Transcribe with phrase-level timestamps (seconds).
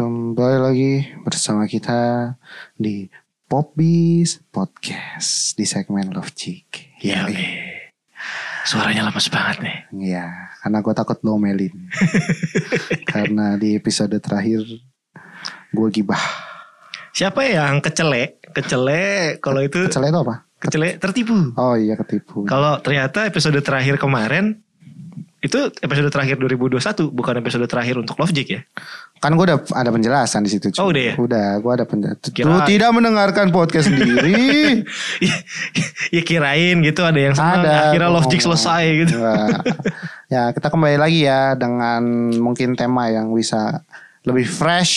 [0.00, 0.92] Kembali lagi
[1.28, 2.32] bersama kita
[2.72, 3.04] di
[3.44, 6.96] Popbies Podcast di segmen Love Chick.
[7.04, 7.28] Iya.
[7.28, 7.92] Nih.
[8.64, 9.76] Suaranya lemes banget nih.
[10.08, 11.92] Iya, karena gue takut domelin.
[13.12, 14.64] karena di episode terakhir
[15.68, 16.24] gue gibah.
[17.12, 18.40] Siapa yang kecele?
[18.56, 20.48] Kecele kalau itu Kecele itu apa?
[20.60, 21.52] kecele tertipu.
[21.60, 22.48] Oh iya ketipu.
[22.48, 24.64] Kalau ternyata episode terakhir kemarin
[25.40, 26.80] itu episode terakhir 2021
[27.10, 28.60] bukan episode terakhir untuk Love Jig ya.
[29.20, 30.72] Kan gue udah ada penjelasan di situ.
[30.76, 31.14] Oh, udah ya?
[31.16, 32.32] Udah, gue ada penjelasan.
[32.32, 34.80] Kira- Lu tidak mendengarkan podcast sendiri.
[36.14, 38.56] ya kirain gitu ada yang senang Ada, akhirnya Love Jig ngomong.
[38.56, 39.14] selesai gitu.
[39.20, 39.48] Wah.
[40.28, 42.02] ya kita kembali lagi ya dengan
[42.36, 43.82] mungkin tema yang bisa
[44.20, 44.94] lebih fresh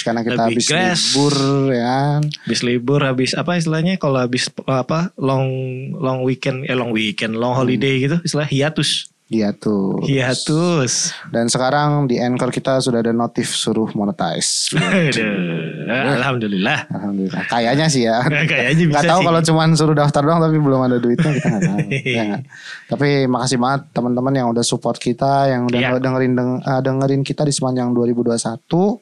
[0.00, 1.34] karena kita Lebih habis libur
[1.68, 2.20] ya kan.
[2.46, 5.46] Habis libur habis apa istilahnya kalau habis apa long
[5.94, 9.09] long weekend eh long weekend long holiday gitu istilah hiatus.
[9.30, 10.02] Tuh.
[10.02, 11.14] Hiatus.
[11.30, 14.74] Dan sekarang di Anchor kita sudah ada notif suruh monetize.
[14.74, 16.90] Aduh, Alhamdulillah.
[16.90, 17.46] Alhamdulillah.
[17.46, 18.26] Kayaknya sih ya.
[18.50, 19.26] Kayaknya bisa Gak tahu sih.
[19.26, 21.78] kalau cuman suruh daftar doang tapi belum ada duitnya kita nggak tahu.
[22.18, 22.42] ya nggak?
[22.90, 25.90] Tapi makasih banget teman-teman yang udah support kita, yang udah Iya.
[25.96, 28.98] dengerin deng- eh, dengerin kita di sepanjang 2021.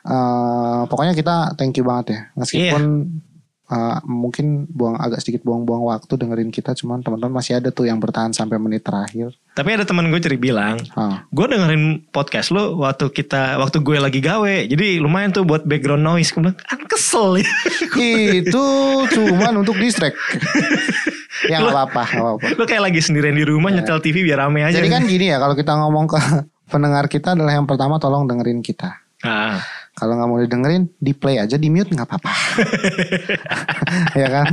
[0.00, 2.20] Eh, pokoknya kita thank you banget ya.
[2.36, 3.26] Meskipun Iya.
[3.68, 8.00] Eh, mungkin buang agak sedikit buang-buang waktu dengerin kita, cuman teman-teman masih ada tuh yang
[8.00, 9.36] bertahan sampai menit terakhir.
[9.52, 11.26] Tapi ada teman gue ceri bilang, Ah.
[11.28, 16.00] gue dengerin podcast lu waktu kita waktu gue lagi gawe, jadi lumayan tuh buat background
[16.00, 16.30] noise.
[16.30, 17.50] Gue bilang, kan kesel ya.
[18.40, 18.64] Itu
[19.10, 20.16] cuman untuk distract.
[21.50, 22.02] ya nggak apa-apa,
[22.58, 24.82] lu kayak lagi sendirian di rumah nyetel TV biar rame aja.
[24.82, 26.18] Jadi kan gini ya, kalau kita ngomong ke
[26.72, 28.98] pendengar kita adalah yang pertama tolong dengerin kita.
[29.22, 29.58] Ah,
[29.98, 32.30] Kalau nggak mau didengerin, di play aja, di mute nggak apa-apa.
[34.20, 34.46] ya kan?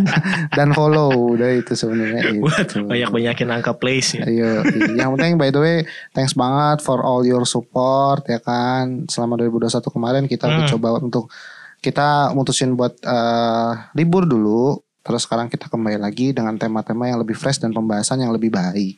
[0.49, 2.81] Dan follow, udah itu sebenarnya buat itu.
[2.81, 4.25] banyak banyakin angka plays ya.
[4.25, 5.77] Ayo, yang penting by the way,
[6.11, 9.05] thanks banget for all your support ya kan.
[9.05, 10.65] Selama 2021 kemarin kita Hmm.
[10.67, 11.29] coba untuk
[11.77, 14.81] kita mutusin buat eh, libur dulu.
[15.05, 18.97] Terus sekarang kita kembali lagi dengan tema-tema yang lebih fresh dan pembahasan yang lebih baik.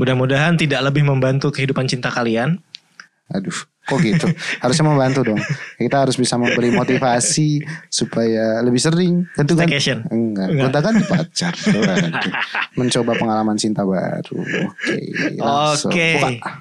[0.00, 2.56] Mudah-mudahan tidak lebih membantu kehidupan cinta kalian.
[3.32, 4.28] Aduh, kok gitu?
[4.62, 5.40] Harusnya membantu dong.
[5.80, 9.26] Kita harus bisa memberi motivasi supaya lebih sering.
[9.34, 9.66] Tentu kan?
[9.66, 10.04] Staycation.
[10.12, 10.48] Enggak.
[10.52, 10.68] Enggak.
[10.68, 11.54] Kita kan pacar.
[11.56, 12.32] Waduh.
[12.78, 14.36] Mencoba pengalaman cinta baru.
[14.68, 14.98] Oke.
[15.40, 15.90] langsung.
[15.90, 16.10] Oke.
[16.20, 16.52] Buka.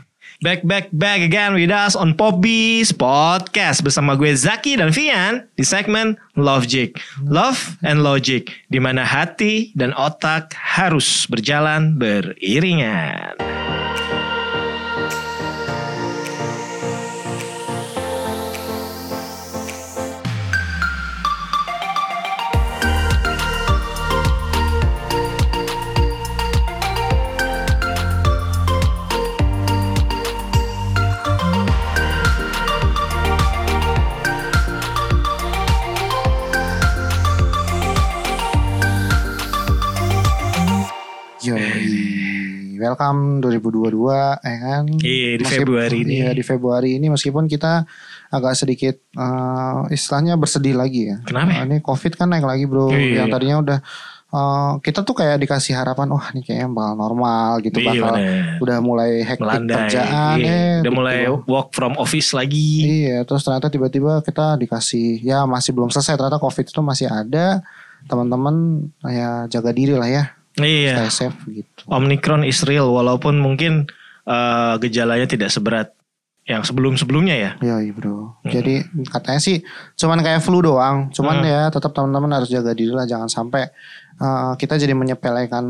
[0.41, 5.61] Back back back again with us on Popbies Podcast bersama gue Zaki dan Vian di
[5.61, 6.97] segmen Love Jig.
[7.21, 13.37] Love and Logic di mana hati dan otak harus berjalan beriringan.
[42.81, 44.09] Welcome 2022
[44.41, 44.83] ya kan.
[44.97, 46.11] Iya, di Meskipun- Februari ini.
[46.15, 47.85] Iya di Februari ini meskipun kita
[48.27, 51.21] agak sedikit eh, istilahnya bersedih lagi ya.
[51.21, 51.61] Kenapa ya?
[51.63, 52.89] Ini Covid kan naik lagi bro.
[52.89, 53.21] Iya.
[53.21, 53.79] Yang tadinya udah
[54.31, 58.43] eh, kita tuh kayak dikasih harapan, wah ini kayaknya bakal normal gitu Iya, bakal bener.
[58.57, 59.75] udah mulai hektik Melandai.
[59.77, 61.35] kerjaan, Iya, eh, udah mulai gitu.
[61.45, 62.71] work from office lagi.
[63.05, 67.61] Iya, terus ternyata tiba-tiba kita dikasih ya masih belum selesai ternyata Covid itu masih ada.
[68.01, 68.55] Teman-teman
[69.03, 70.23] ya jaga diri lah ya,
[70.57, 71.07] Iya.
[71.07, 71.81] stay safe gitu.
[71.87, 73.87] Omicron is real walaupun mungkin
[74.23, 75.95] eh, gejalanya tidak seberat
[76.43, 77.51] yang sebelum-sebelumnya ya.
[77.61, 78.35] Iya iya, bro.
[78.43, 79.61] Jadi katanya sih
[79.95, 81.13] cuman kayak flu doang.
[81.13, 81.47] Cuman Hmm.
[81.47, 83.05] ya tetap teman-teman harus jaga diri lah.
[83.05, 83.69] Jangan sampai
[84.17, 85.63] uh, kita jadi menyepelekan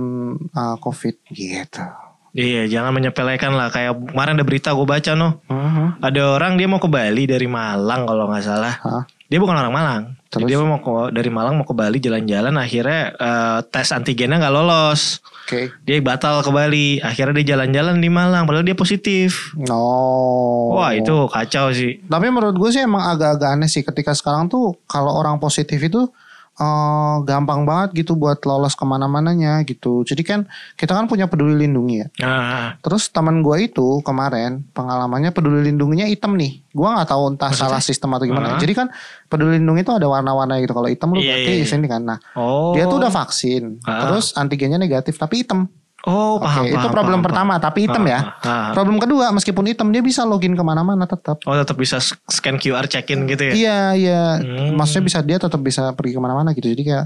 [0.50, 1.84] uh, COVID gitu.
[2.32, 3.68] Iya, jangan menyepelekan lah.
[3.68, 5.44] Kayak kemarin ada berita gue baca noh.
[5.52, 6.00] Uh-huh.
[6.00, 8.74] Ada orang dia mau ke Bali dari Malang kalau nggak salah.
[8.80, 9.04] Hah?
[9.32, 10.04] Dia bukan orang Malang.
[10.28, 10.44] Terus?
[10.44, 12.52] Dia mau ke, dari Malang mau ke Bali jalan-jalan.
[12.60, 15.24] Akhirnya eh, tes antigennya nggak lolos.
[15.48, 15.72] Oke.
[15.88, 17.00] Dia batal ke Bali.
[17.00, 18.44] Akhirnya dia jalan-jalan di Malang.
[18.44, 19.56] Padahal dia positif.
[19.56, 20.76] No.
[20.76, 22.04] Wah itu kacau sih.
[22.04, 26.12] Tapi menurut gue sih emang agak-agak aneh sih ketika sekarang tuh kalau orang positif itu
[26.58, 30.04] uh, gampang banget gitu buat lolos ke mana-mananya gitu.
[30.04, 30.40] Jadi kan
[30.76, 32.08] kita kan punya peduli lindungi ya.
[32.26, 36.60] Nah, Terus teman gue itu kemarin pengalamannya peduli lindunginya hitam nih.
[36.74, 37.70] Gue nggak tahu entah Maksudnya?
[37.70, 38.58] salah sistem atau gimana.
[38.58, 38.60] Hah?
[38.60, 38.88] Jadi kan
[39.32, 40.74] peduli lindungi itu ada warna-warna gitu.
[40.76, 41.68] Kalau hitam lu Iya, berarti iya, iya.
[41.68, 42.02] sini kan.
[42.04, 42.74] Nah oh.
[42.76, 43.80] dia tuh udah vaksin.
[43.86, 44.08] Ah.
[44.08, 45.70] Terus antigennya negatif tapi hitam.
[46.02, 46.66] Oh paham.
[46.66, 48.14] itu paham, problem paham, pertama tapi hitam paham.
[48.14, 48.20] ya.
[48.42, 48.72] Ah, ah.
[48.74, 51.38] Problem kedua meskipun hitam dia bisa login ke mana-mana tetap.
[51.46, 53.54] Oh tetap bisa scan QR check-in gitu ya?
[53.54, 54.22] Iya iya.
[54.42, 54.74] Hmm.
[54.74, 56.66] Maksudnya bisa dia tetap bisa pergi ke mana-mana gitu.
[56.66, 57.06] Jadi kayak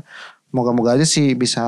[0.55, 1.65] moga-moga aja sih bisa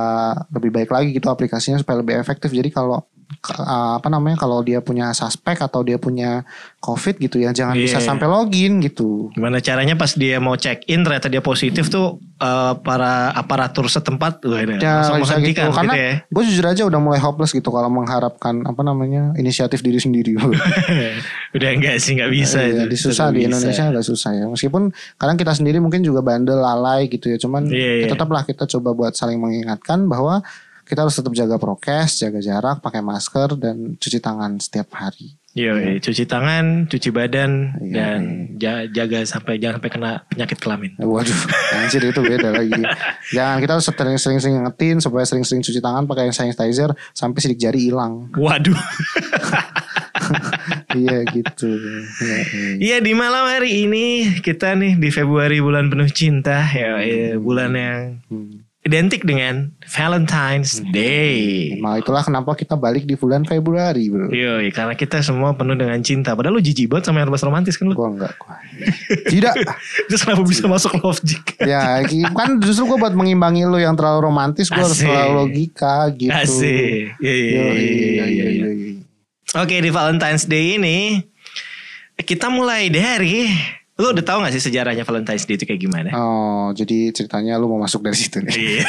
[0.47, 2.47] lebih baik lagi gitu aplikasinya supaya lebih efektif.
[2.47, 3.16] Jadi kalau Ka-
[3.53, 6.41] uh, apa namanya kalau dia punya suspek atau dia punya
[6.77, 8.05] covid gitu ya jangan bisa Iya.
[8.05, 12.73] sampai login gitu Gimana caranya pas dia mau check in ternyata dia positif tuh eh,
[12.77, 16.13] para aparatur setempat ini ya langsung bisa gitu menghentikan karena gitu ya.
[16.25, 20.37] gue jujur aja udah mulai hopeless gitu kalau mengharapkan apa namanya inisiatif diri sendiri
[21.49, 22.95] Udah enggak sih nggak bisa Iya, itu.
[23.01, 23.47] susah di bisa.
[23.49, 27.67] Indonesia agak susah ya meskipun kadang kita sendiri mungkin juga bandel lalai gitu ya cuman
[27.67, 28.09] Iya, ya iya.
[28.09, 30.43] tetaplah kita coba buat saling mengingatkan bahwa
[30.87, 35.73] kita harus tetap jaga prokes jaga jarak pakai masker dan cuci tangan setiap hari Iya,
[35.73, 38.19] iya, cuci tangan, cuci badan Iya, dan
[38.61, 40.93] ja- jaga sampai jangan sampai kena penyakit kelamin.
[41.01, 41.33] Waduh,
[41.73, 42.77] anjir itu beda lagi.
[43.33, 43.89] Jangan kita harus
[44.21, 48.29] sering-sering ngingetin supaya sering-sering cuci tangan pakai hand sanitizer sampai sidik jari hilang.
[48.37, 48.77] Waduh.
[50.93, 51.73] iya gitu.
[52.21, 52.69] Iya, iya.
[52.77, 54.05] Iya di malam hari ini
[54.37, 58.66] kita nih di Februari bulan penuh cinta ya, ya, bulan yang Hmm.
[58.87, 61.75] Identik dengan Valentine's Day.
[61.83, 64.31] Nah itulah kenapa kita balik di bulan Februari bro.
[64.31, 66.31] Iya, karena kita semua penuh dengan cinta.
[66.31, 67.93] Padahal lu jijik banget sama yang romantis kan lu.
[67.93, 68.33] Gua enggak.
[68.39, 68.55] Gua.
[69.27, 69.53] Tidak.
[70.07, 71.43] Terus kenapa bisa masuk love jig?
[71.59, 71.99] ya
[72.31, 76.31] kan justru gue buat mengimbangi lo yang terlalu romantis gue harus terlalu logika gitu.
[76.31, 77.19] Asik.
[77.19, 78.69] Iya, iya, iya, iya, iya, iya.
[78.71, 79.03] iya.
[79.59, 81.19] Oke di Valentine's Day ini
[82.23, 83.51] kita mulai dari
[83.97, 86.09] lu udah tahu gak sih sejarahnya Valentine's Day itu kayak gimana?
[86.13, 88.53] Oh jadi ceritanya lu mau masuk dari situ nih.
[88.53, 88.85] Iya.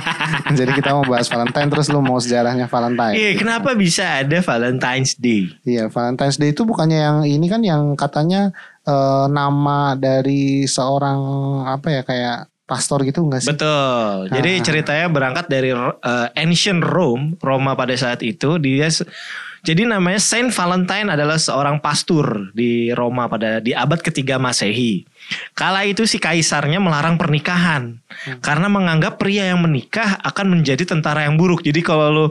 [0.58, 3.14] jadi kita mau bahas Valentine terus lu mau sejarahnya Valentine.
[3.14, 5.52] Iya, kenapa bisa ada Valentine's Day?
[5.62, 8.50] Iya, Valentine's Day itu bukannya yang ini kan yang katanya
[8.82, 11.20] eh, nama dari seorang
[11.68, 13.54] apa ya kayak pastor gitu enggak sih?
[13.54, 14.26] Betul.
[14.34, 14.62] Jadi Ah.
[14.64, 15.94] ceritanya berangkat dari uh,
[16.34, 18.90] ancient Rome, Roma pada saat itu dia
[19.66, 25.02] jadi namanya Saint Valentine adalah seorang pastor di Roma pada di abad ketiga Masehi.
[25.58, 27.98] Kala itu si kaisarnya melarang pernikahan
[28.38, 31.66] karena menganggap pria yang menikah akan menjadi tentara yang buruk.
[31.66, 32.26] Jadi kalau lu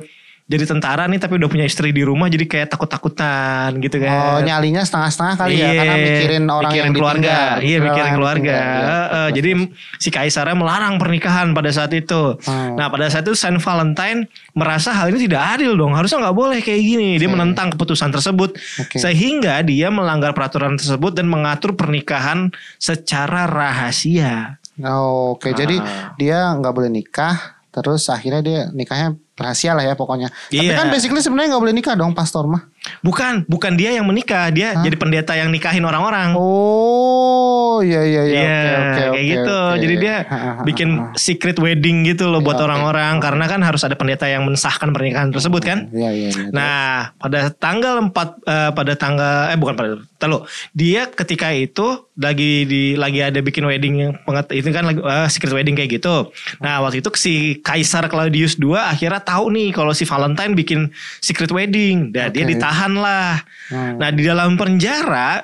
[0.45, 4.13] jadi tentara nih tapi udah punya istri di rumah jadi kayak takut-takutan gitu kan.
[4.13, 7.36] Oh, nyalinya setengah-setengah kali ya Iya, karena mikirin orang mikirin yang keluarga.
[7.57, 8.53] Iya, mikirin keluarga.
[8.53, 8.86] ditinggal, iya.
[8.86, 9.50] Heeh, jadi
[9.97, 12.38] si kaisarnya melarang pernikahan pada saat itu.
[12.45, 12.77] Hmm.
[12.77, 15.97] Nah, pada saat itu Saint Valentine merasa hal ini tidak adil dong.
[15.97, 17.09] Harusnya nggak boleh kayak gini.
[17.18, 17.33] Dia Oke.
[17.33, 19.01] menentang keputusan tersebut Oke.
[19.01, 24.62] sehingga dia melanggar peraturan tersebut dan mengatur pernikahan secara rahasia.
[24.77, 26.12] Oh, Oke, jadi Ah.
[26.19, 30.31] dia nggak boleh nikah, terus akhirnya dia nikahnya rahasia lah ya pokoknya.
[30.48, 30.80] Tapi Iya.
[30.80, 32.63] kan basically sebenarnya nggak boleh nikah dong pastor mah.
[33.04, 36.38] Bukan, bukan dia yang menikah, dia jadi pendeta yang nikahin orang-orang.
[36.38, 38.38] Oh, iya iya iya.
[38.39, 39.57] Iya, Oke, oke, kayak oke, gitu.
[39.60, 39.80] oke.
[39.83, 40.16] Jadi dia
[40.63, 42.68] bikin secret wedding gitu loh buat Iya, oke.
[42.72, 45.92] orang-orang karena kan harus ada pendeta yang mensahkan pernikahan tersebut kan.
[45.92, 46.48] Iya iya iya.
[46.54, 50.48] Nah, pada tanggal 4 eh, pada tanggal eh bukan pada telo.
[50.72, 55.27] Dia ketika itu lagi di lagi ada bikin wedding yang penget itu kan lagi eh,
[55.27, 56.31] secret wedding kayak gitu.
[56.63, 61.51] Nah, waktu itu si Kaisar Claudius II akhirnya tahu nih kalau si Valentine bikin secret
[61.51, 62.15] wedding.
[62.15, 62.56] Dan dia Oke.
[62.56, 63.44] ditahan lah.
[63.67, 64.00] Hmm.
[64.00, 65.44] Nah, di dalam penjara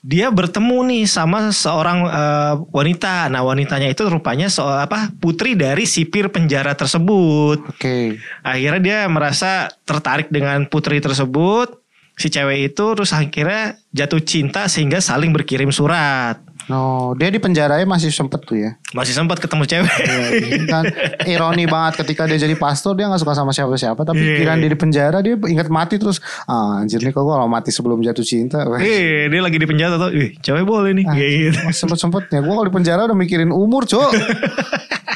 [0.00, 3.30] dia bertemu nih sama seorang eh, wanita.
[3.30, 5.14] Nah, wanitanya itu rupanya soal apa?
[5.22, 7.70] putri dari sipir penjara tersebut.
[7.70, 8.18] Oke.
[8.42, 11.79] Akhirnya dia merasa tertarik dengan putri tersebut.
[12.20, 16.49] Si cewek itu terus akhirnya jatuh cinta sehingga saling berkirim surat.
[16.66, 18.76] No, dia di penjaranya masih sempet tuh ya.
[18.90, 19.90] Masih sempat ketemu cewek.
[20.00, 20.26] Iya,
[20.66, 20.84] kan
[21.24, 24.28] ironi banget ketika dia jadi pastor dia nggak suka sama siapa-siapa tapi Iya.
[24.34, 27.70] pikiran dia di penjara dia ingat mati terus ah, anjir nih kok gue kalau mati
[27.70, 30.10] sebelum jatuh cinta Wah, Eh, dia lagi di penjara tuh.
[30.10, 31.04] Ih, cewek boleh nih.
[31.06, 31.58] Kayak gitu.
[31.72, 34.10] sempet-sempetnya gue kalau di penjara udah mikirin umur cok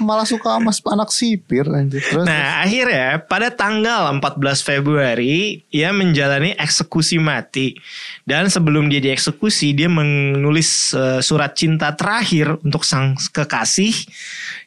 [0.03, 6.51] malah suka sama anak sipir anjir terus Nah akhirnya pada tanggal 14 Februari ia menjalani
[6.53, 7.79] eksekusi mati
[8.25, 13.93] dan sebelum dia dieksekusi dia menulis eh, surat cinta terakhir untuk sang kekasih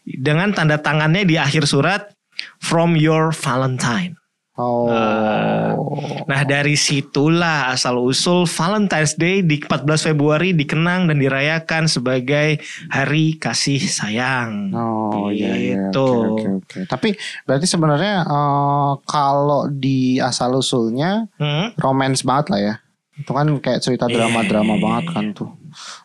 [0.04, 2.14] dengan tanda tangannya di akhir surat
[2.62, 4.14] from your Valentine.
[4.58, 5.86] oh
[6.28, 12.60] Nah dari situlah asal usul Valentine's Day di 14 Februari dikenang dan dirayakan sebagai
[12.90, 14.76] Hari Kasih Sayang.
[14.76, 16.04] Oh iya iya Gitu.
[16.04, 16.80] oke oke oke.
[16.86, 17.10] Tapi
[17.46, 21.74] berarti sebenarnya eh, kalau di asal usulnya Hmm?
[21.78, 22.76] romance banget lah ya.
[23.18, 24.82] Itu kan kayak cerita drama-drama Iya.
[24.82, 25.50] banget kan tuh.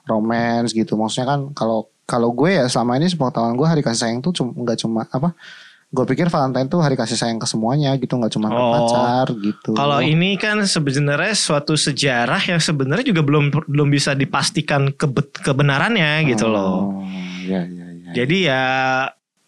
[0.05, 0.95] Romance gitu.
[0.95, 4.51] Maksudnya kan kalau kalau gue ya selama ini sepengetahuan gue hari kasih sayang tuh cuma
[4.55, 5.33] nggak cuma apa?
[5.89, 8.73] Gue pikir Valentine tuh hari kasih sayang ke semuanya gitu, nggak cuma ke Oh.
[8.73, 9.71] pacar gitu.
[9.73, 16.25] Kalau ini kan sebenarnya suatu sejarah yang sebenarnya juga belum belum bisa dipastikan kebe- kebenarannya
[16.27, 16.97] gitu loh.
[16.97, 17.05] Oh,
[17.39, 18.11] iya iya iya.
[18.15, 18.63] Jadi ya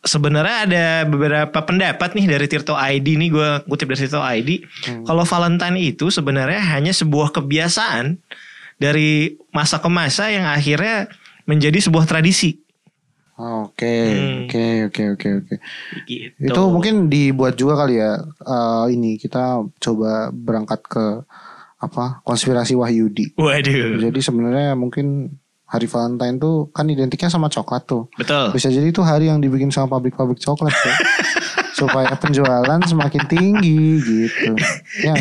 [0.04, 4.50] sebenarnya ada beberapa pendapat nih dari Tirto ID nih gue kutip dari Tirto ID.
[4.86, 5.04] Hmm.
[5.04, 8.20] Kalau Valentine itu sebenarnya hanya sebuah kebiasaan
[8.76, 11.08] dari masa ke masa yang akhirnya
[11.44, 12.60] menjadi sebuah tradisi.
[13.34, 14.46] Oke, Hmm.
[14.46, 15.54] oke, oke, oke, oke.
[16.06, 16.38] Gitu.
[16.38, 18.22] Itu mungkin dibuat juga kali ya.
[18.22, 21.04] eh, ini kita coba berangkat ke
[21.76, 23.34] apa konspirasi Wahyudi.
[23.34, 23.98] Waduh.
[23.98, 25.34] Jadi sebenarnya mungkin
[25.74, 28.06] hari Valentine tuh kan identiknya sama coklat tuh.
[28.14, 28.54] Betul.
[28.54, 30.94] Bisa jadi itu hari yang dibikin sama pabrik-pabrik coklat tuh.
[31.74, 34.54] supaya penjualan semakin tinggi gitu.
[35.02, 35.14] Ya?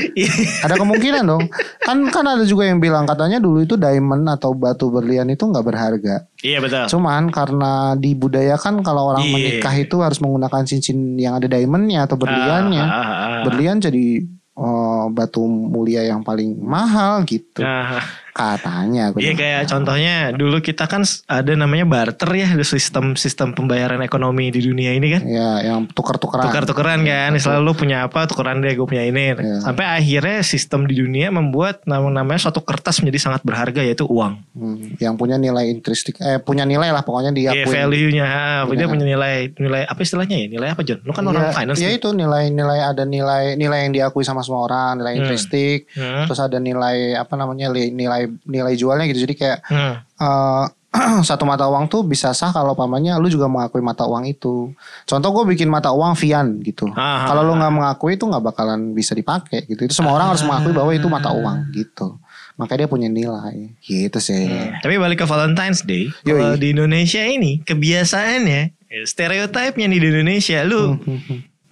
[0.66, 1.46] Ada kemungkinan dong.
[1.86, 5.62] Kan kan ada juga yang bilang katanya dulu itu diamond atau batu berlian itu nggak
[5.64, 6.26] berharga.
[6.42, 6.98] Iya betul.
[6.98, 9.32] Cuman karena dibudayakan kalau orang Iya.
[9.32, 12.84] menikah itu harus menggunakan cincin yang ada diamondnya atau berliannya.
[12.84, 13.42] Ah, ah, ah.
[13.46, 14.26] Berlian jadi
[14.58, 17.62] oh, batu mulia yang paling mahal gitu.
[17.62, 18.02] Nah,
[18.34, 19.14] Katanya.
[19.14, 24.50] Iya kayak contohnya dulu kita kan ada namanya barter ya ada sistem sistem pembayaran ekonomi
[24.50, 26.42] di dunia ini kan Ya yang tukar-tukaran.
[26.44, 29.62] tukar-tukaran kan selalu lu punya apa tukeran deh gue punya ini Iya.
[29.62, 34.42] sampai akhirnya sistem di dunia membuat nama namanya suatu kertas menjadi sangat berharga yaitu uang
[34.50, 38.76] Hmm, yang punya nilai intristik eh punya nilai lah pokoknya dia Iya value-nya ah, dia
[38.76, 38.86] Iya.
[38.88, 41.86] punya nilai nilai apa istilahnya ya nilai apa John lu kan ya, orang finance ya
[41.86, 41.96] nih.
[41.96, 45.20] itu nilai-nilai ada nilai nilai yang diakui sama semua orang nilai Hmm.
[45.22, 46.26] intristik Hmm.
[46.26, 49.20] terus ada nilai apa namanya li- nilai nilai jualnya gitu.
[49.22, 49.94] Jadi kayak Hmm.
[50.00, 50.64] eh,
[51.28, 54.70] satu mata uang tuh bisa sah kalau pamannya lu juga mengakui mata uang itu.
[55.04, 56.86] Contoh gue bikin mata uang Vian gitu.
[56.94, 57.26] Ah.
[57.26, 59.84] kalau lu nggak mengakui itu nggak bakalan bisa dipakai gitu.
[59.84, 62.14] Itu semua orang harus mengakui bahwa itu mata uang gitu.
[62.54, 63.74] Makanya dia punya nilai.
[63.82, 64.46] Gitu sih.
[64.78, 70.62] Tapi balik ke Valentine's Day, kalau di Indonesia ini kebiasaannya, eh, stereotipnya nih di Indonesia,
[70.62, 70.94] lu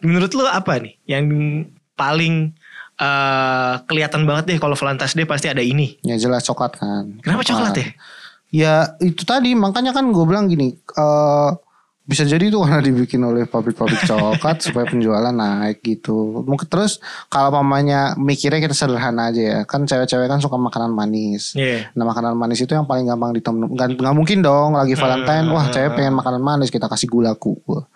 [0.03, 1.31] menurut lu apa nih yang
[1.95, 2.51] paling
[3.03, 5.99] eh, kelihatan banget deh kalau Valentine's Day pasti ada ini.
[6.07, 7.87] ya jelas coklat kan Kenapa coklat ya?
[8.53, 11.51] Ya itu tadi makanya kan gue bilang gini eh
[12.13, 16.45] bisa jadi itu karena dibikin oleh pabrik-pabrik coklat supaya penjualan naik gitu.
[16.45, 17.01] Mungkin terus
[17.33, 19.59] kalau mamanya mikirnya kita sederhana aja ya.
[19.65, 21.57] Kan cewek-cewek kan suka makanan manis.
[21.57, 21.89] Iya.
[21.97, 25.67] Nah makanan manis itu yang paling gampang ditem nggak nggak mungkin dong lagi Valentine wah
[25.71, 27.87] cewek pengen makanan manis kita kasih gulaku Wah.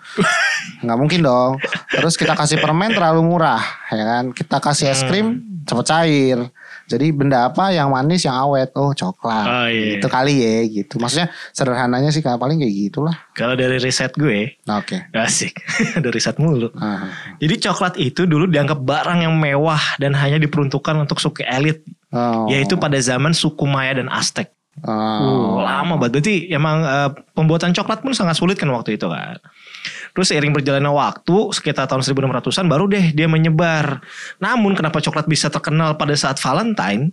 [0.86, 1.52] nggak mungkin dong
[1.90, 6.38] terus kita kasih permen terlalu murah ya kan kita kasih es krim cepet cair
[6.86, 9.98] jadi benda apa yang manis yang awet oh coklat Oh, iya.
[9.98, 15.12] itu kali ya gitu maksudnya sederhananya sih paling kayak gitulah Kalau dari riset gue, oke
[15.12, 15.60] asik,
[15.98, 16.72] ada riset mulu.
[16.80, 17.12] Ah.
[17.36, 21.84] Jadi coklat itu dulu dianggap barang yang mewah dan hanya diperuntukkan untuk suku elit,
[22.16, 22.48] oh.
[22.48, 24.48] yaitu pada zaman suku Maya dan Aztec.
[24.84, 25.60] Oh.
[25.60, 26.20] Uh, lama banget.
[26.20, 29.40] Berarti emang eh, pembuatan coklat pun sangat sulit kan waktu itu kan.
[30.16, 34.00] Terus seiring berjalannya waktu sekitar tahun 1600-an baru deh dia menyebar.
[34.40, 37.12] Namun kenapa coklat bisa terkenal pada saat Valentine?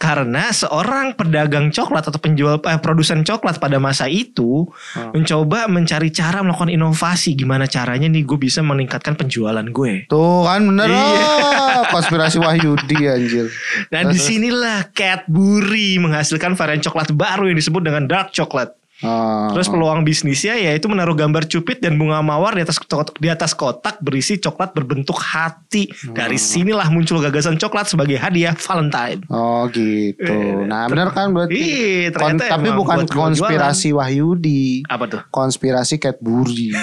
[0.00, 4.64] Karena seorang pedagang coklat atau penjual eh, produsen coklat pada masa itu
[5.12, 10.08] mencoba mencari cara melakukan inovasi gimana caranya nih gue bisa meningkatkan penjualan gue.
[10.08, 11.28] tuh kan bener Iya.
[11.76, 13.52] oh, konspirasi Wahyudi anjir
[13.92, 18.72] Dan di sinilah Cadbury menghasilkan varian coklat baru yang disebut dengan dark chocolate.
[18.98, 19.54] Oh.
[19.54, 23.54] Terus peluang bisnisnya yaitu menaruh gambar cupid dan bunga mawar di atas kotak, di atas
[23.54, 25.86] kotak berisi coklat berbentuk hati.
[26.10, 29.22] Dari sinilah muncul gagasan coklat sebagai hadiah Valentine.
[29.30, 30.66] Oh gitu.
[30.66, 31.62] Nah benar kan berarti.
[32.10, 34.82] Kon- ternyata tapi bukan konspirasi Wahyudi.
[34.90, 35.22] Apa tuh?
[35.30, 36.74] Konspirasi Cadbury.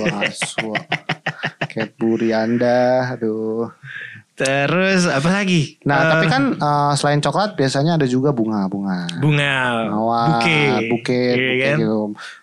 [0.00, 0.84] Wah, suah.
[1.68, 3.12] Cadbury Anda.
[3.12, 3.68] Aduh.
[4.40, 5.76] Terus apa lagi?
[5.82, 9.06] Nah Eh, tapi kan eh, selain coklat biasanya ada juga bunga-bunga.
[9.18, 9.54] bunga,
[9.86, 11.76] Mawar, buke, buke, Iya buke kan?
[11.78, 12.00] gitu.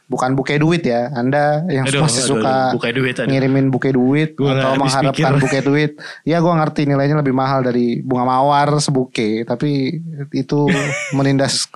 [0.07, 1.11] Bukan buke duit ya.
[1.11, 3.27] Anda yang Aduh, masih aduh, suka aduh, buke duit, aduh.
[3.27, 5.41] ngirimin buke duit Gua atau mengharapkan pikir.
[5.41, 5.91] buke duit.
[6.23, 9.99] Ya gua ngerti nilainya lebih mahal dari bunga mawar sebuke, tapi
[10.31, 10.59] itu
[11.11, 11.67] menindas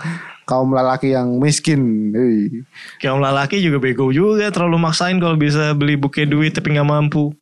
[0.43, 1.81] kaum lelaki yang miskin.
[2.11, 2.63] Hei.
[2.99, 7.35] Kaum lelaki juga bego juga terlalu maksain kalau bisa beli buke duit tapi nggak mampu.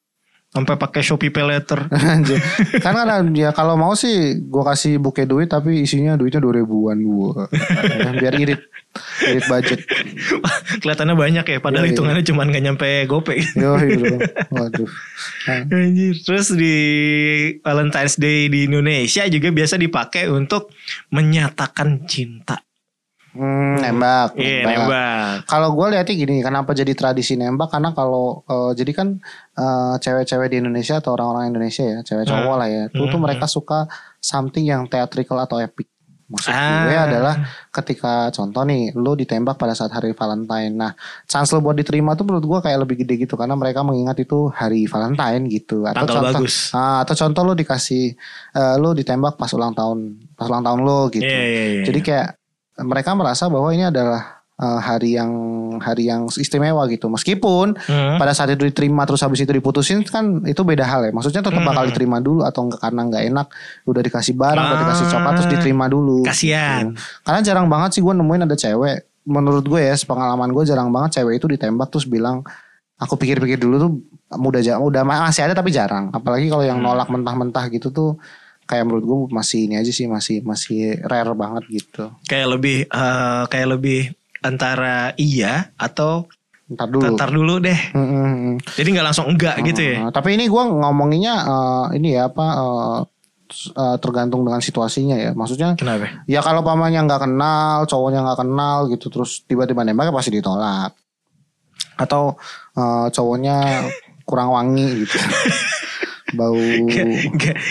[0.49, 1.85] Sampai pakai Shopee Pay Later.
[2.83, 6.97] Kan kan ya kalau mau sih gua kasih buke duit tapi isinya duitnya dua ribuan
[7.05, 7.45] gua.
[8.17, 8.57] Biar irit.
[9.29, 9.79] Irit budget.
[10.81, 11.93] Kelihatannya banyak ya padahal Iya, iya.
[11.93, 13.39] hitungannya cuma nggak nyampe GoPay.
[13.61, 13.77] Yo.
[14.57, 14.89] Waduh.
[15.45, 16.17] Nah, Anjir.
[16.17, 16.75] Terus di
[17.61, 20.73] Valentine's Day di Indonesia juga biasa dipakai untuk
[21.13, 22.65] menyatakan cinta.
[23.29, 24.33] Hmm, nembak.
[24.33, 25.45] Iya, nembak.
[25.45, 27.69] Kalau gue lihatnya gini, kenapa jadi tradisi nembak?
[27.69, 29.07] Karena kalau eh, jadi kan
[29.53, 33.21] eh, cewek-cewek di Indonesia atau orang-orang Indonesia ya, cewek cowok lah ya, itu tuh Hmm.
[33.21, 33.85] mereka suka
[34.17, 35.85] something yang theatrical atau epic.
[36.29, 36.85] Maksud Ah.
[36.85, 37.35] gue adalah
[37.73, 40.69] ketika contoh nih, lu ditembak pada saat hari Valentine.
[40.71, 40.93] Nah,
[41.25, 44.45] chance lu buat diterima tuh menurut gue kayak lebih gede gitu karena mereka mengingat itu
[44.47, 45.89] hari Valentine gitu.
[45.89, 46.69] Atau Tanggal contoh, bagus.
[46.69, 48.13] Ah, atau contoh lu dikasih,
[48.53, 49.97] eh, lu ditembak pas ulang tahun,
[50.37, 51.25] pas ulang tahun lu gitu.
[51.25, 51.83] Iya, iya, iya.
[51.89, 52.27] Jadi kayak
[52.81, 55.31] mereka merasa bahwa ini adalah uh, hari yang
[55.79, 57.07] hari yang istimewa gitu.
[57.07, 58.19] Meskipun Hmm.
[58.19, 61.11] pada saat itu diterima terus habis itu diputusin kan itu beda hal ya.
[61.11, 61.91] Maksudnya tetap bakal Hmm.
[61.91, 63.47] diterima dulu atau enggak karena nggak enak
[63.85, 64.83] udah dikasih barang, udah Ah.
[64.83, 66.17] dikasih coklat terus diterima dulu.
[66.23, 66.95] Kasian.
[66.95, 67.01] Gitu.
[67.23, 71.21] Karena jarang banget sih gue nemuin ada cewek menurut gue ya pengalaman gue jarang banget
[71.21, 72.41] cewek itu ditembak terus bilang
[72.97, 73.91] aku pikir-pikir dulu tuh
[74.35, 76.87] mudah udah masih ada tapi jarang apalagi kalau yang Hmm.
[76.87, 78.17] nolak mentah-mentah gitu tuh
[78.69, 83.43] kayak menurut gue masih ini aja sih masih masih rare banget gitu Kayak lebih eh,
[83.49, 84.13] kayak lebih
[84.45, 86.29] antara iya atau
[86.69, 87.79] ntar dulu ntar dulu deh.
[87.97, 88.55] Mm, mm, mm.
[88.77, 89.95] Jadi nggak langsung enggak gitu ya.
[90.05, 92.99] Uh, tapi ini gue ngomonginnya uh, ini ya apa uh,
[93.73, 95.31] uh, tergantung dengan situasinya ya.
[95.33, 96.21] Maksudnya Kenapa?
[96.29, 100.93] ya kalau pamannya nggak kenal, cowoknya nggak kenal gitu terus tiba-tiba nembak ya pasti ditolak.
[101.97, 102.37] Atau
[102.77, 103.89] uh, cowoknya
[104.29, 105.17] kurang wangi gitu.
[106.33, 106.53] Bau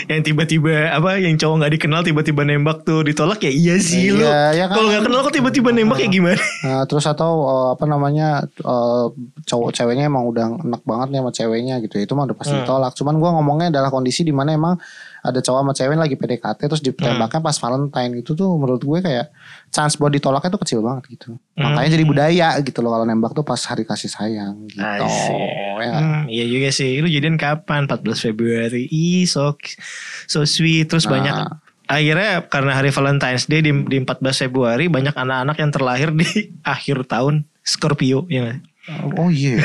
[0.09, 4.11] yang tiba-tiba apa yang cowok nggak dikenal tiba-tiba nembak tuh ditolak ya iya sih.
[4.11, 4.75] Iya, ya kan?
[4.75, 6.39] Kalau nggak kenal kok tiba-tiba nembak ya gimana?
[6.59, 9.09] Nah, terus atau uh, apa namanya uh,
[9.47, 12.03] cowok ceweknya emang udah enak banget nih sama ceweknya gitu ya.
[12.03, 12.61] Itu mah udah pasti Hmm.
[12.63, 12.93] ditolak.
[12.93, 14.75] Cuman gua ngomongnya adalah kondisi di mana emang
[15.19, 19.27] ada cowok sama cewek lagi PDKT terus ditembaknya pas Valentine itu tuh menurut gue kayak
[19.67, 21.35] chance buat ditolaknya tuh kecil banget gitu.
[21.53, 24.79] Makanya jadi budaya gitu loh kalau nembak tuh pas hari kasih sayang gitu.
[24.79, 25.91] Ya.
[25.95, 26.99] Hmm, iya juga sih.
[26.99, 27.87] Lu jadian kapan?
[27.87, 28.87] 14 Februari.
[28.87, 29.55] Ih, so
[30.25, 30.87] so sweet.
[30.87, 31.11] Terus Nah.
[31.15, 31.35] banyak
[31.89, 36.27] akhirnya karena hari Valentine's Day di, di 14 Februari banyak anak-anak yang terlahir di
[36.63, 38.59] akhir tahun Scorpio ya?
[39.19, 39.59] Oh iya.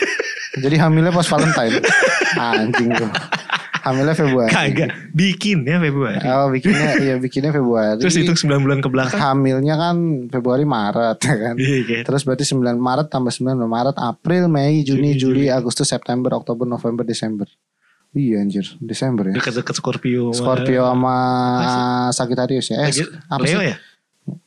[0.64, 1.82] jadi hamilnya pas Valentine.
[2.40, 3.10] Anjing tuh.
[3.84, 4.48] Hamilnya Februari.
[4.48, 6.24] Kagak bikin ya Februari.
[6.24, 8.00] Oh bikinnya iya bikinnya Februari.
[8.00, 9.20] Terus hitung 9 bulan ke belakang.
[9.20, 9.96] hamilnya kan
[10.32, 11.54] Februari Maret ya kan.
[11.60, 12.02] Iya, gitu.
[12.08, 17.04] Terus berarti 9 Maret tambah 9 Maret, April, Mei, Juni, Juli, Agustus, September, Oktober, November,
[17.04, 17.44] Desember.
[18.14, 19.34] Iya anjir, Desember ya.
[19.36, 20.32] Dekat-dekat Scorpio.
[20.32, 21.16] Scorpio sama
[22.08, 22.88] Sagittarius ya.
[22.88, 22.94] Eh,
[23.28, 23.68] apa Leo sih?
[23.68, 23.76] ya?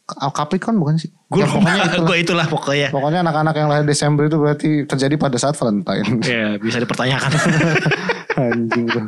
[0.08, 1.12] Capricorn bukan sih?
[1.30, 2.08] Gue Ya, pokoknya itulah.
[2.08, 2.88] gue itulah pokoknya.
[2.90, 6.24] Pokoknya anak-anak yang lahir Desember itu berarti terjadi pada saat Valentine.
[6.26, 7.30] Ya bisa dipertanyakan.
[8.38, 9.06] Anjing tuh.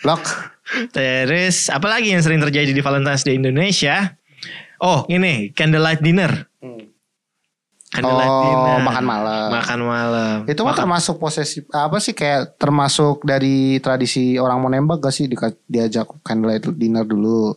[0.00, 0.22] Blok.
[0.88, 4.14] Terus apa lagi yang sering terjadi di Valentine's Day Indonesia?
[4.78, 6.46] Oh ini candlelight dinner.
[7.88, 8.84] Candlelight Oh, dinner.
[8.84, 9.48] makan malam.
[9.50, 10.36] Makan malam.
[10.44, 15.24] Itu mah termasuk posesif apa sih kayak termasuk dari tradisi orang mau nembak gak sih
[15.64, 17.56] diajak candlelight dinner dulu.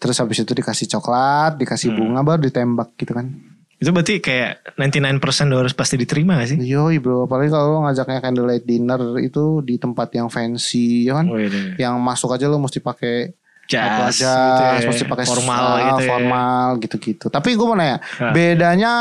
[0.00, 1.98] Terus habis itu dikasih coklat, dikasih Hmm.
[2.02, 3.28] bunga baru ditembak gitu kan.
[3.76, 5.20] Itu berarti kayak 99%
[5.52, 6.58] udah harus pasti diterima gak sih?
[6.58, 11.26] Yoi bro, apalagi kalau lo ngajaknya candlelight dinner itu di tempat yang fancy ya kan.
[11.28, 11.76] Oh, iya.
[11.76, 13.36] Yang masuk aja lo mesti pakai
[13.66, 14.88] apa Jas, jas, gitu ya.
[14.88, 16.08] mesti pakai formal ah, gitu ya.
[16.08, 17.26] formal gitu-gitu.
[17.26, 18.30] Tapi gue mau nanya, Ah.
[18.30, 18.92] bedanya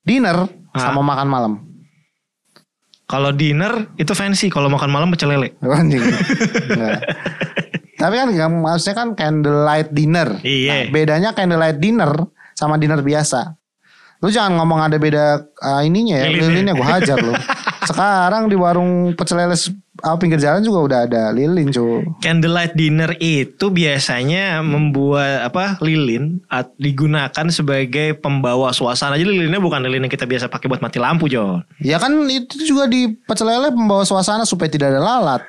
[0.00, 0.80] dinner Ah.
[0.80, 1.52] sama makan malam.
[3.04, 5.54] Kalau dinner itu fancy, kalau makan malam pecel lele.
[5.66, 6.00] Anjing.
[7.94, 10.40] Tapi kan maksudnya kan candlelight dinner.
[10.40, 10.72] Iya.
[10.72, 12.10] Nah, bedanya candlelight dinner
[12.56, 13.54] sama dinner biasa.
[14.20, 15.24] Lu jangan ngomong ada beda
[15.58, 16.48] uh, ininya ya, Lilinnya.
[16.52, 17.32] lilinnya gue hajar lu.
[17.88, 19.56] Sekarang di warung pecel lele
[20.04, 22.04] ah, pinggir jalan juga udah ada lilin, cu.
[22.20, 29.16] Candlelight dinner itu biasanya membuat apa lilin at- digunakan sebagai pembawa suasana.
[29.16, 31.64] Jadi lilinnya bukan lilin yang kita biasa pakai buat mati lampu, Jon.
[31.80, 35.42] Ya kan itu juga di pecel lele membawa suasana supaya tidak ada lalat.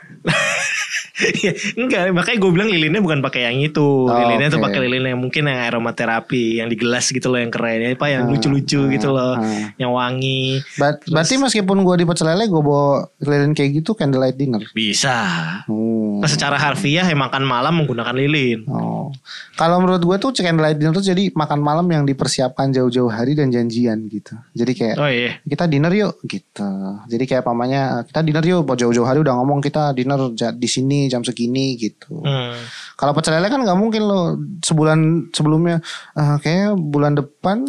[1.41, 4.05] Ya, Enggak, makanya gue bilang lilinnya bukan pakai yang itu.
[4.09, 4.65] lilinnya tuh oke.
[4.69, 8.29] pakai lilin yang mungkin yang aromaterapi, yang di gelas gitu loh yang keren, apa yang
[8.29, 9.73] lucu-lucu gitu loh, ah.
[9.77, 10.61] yang wangi.
[10.77, 14.61] Ber- berarti meskipun gue di pecel lele gue bawa lilin kayak gitu candlelight dinner.
[14.73, 15.17] Bisa.
[15.65, 16.21] Oh.
[16.21, 18.65] Nah, secara harfiah ya makan malam menggunakan lilin.
[18.69, 19.09] Oh.
[19.57, 23.49] Kalau menurut gue tuh candlelight dinner tuh jadi makan malam yang dipersiapkan jauh-jauh hari dan
[23.49, 24.37] janjian gitu.
[24.53, 25.37] Jadi kayak Oh iya.
[25.43, 26.69] kita dinner yuk gitu.
[27.09, 31.27] Jadi kayak pamannya kita dinner yuk jauh-jauh hari udah ngomong kita dinner di sini jam
[31.27, 32.23] segini gitu.
[32.23, 32.55] Hmm.
[32.95, 35.83] Kalau pecel lele kan nggak mungkin loh sebulan sebelumnya
[36.15, 37.67] eh, kayaknya bulan depan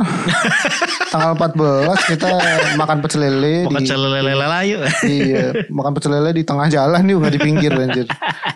[1.12, 2.30] tanggal 14 kita
[2.80, 4.78] makan pecel lele Makan di celele layu.
[5.04, 8.08] iya makan pecel lele di tengah jalan yuk nggak di pinggir anjir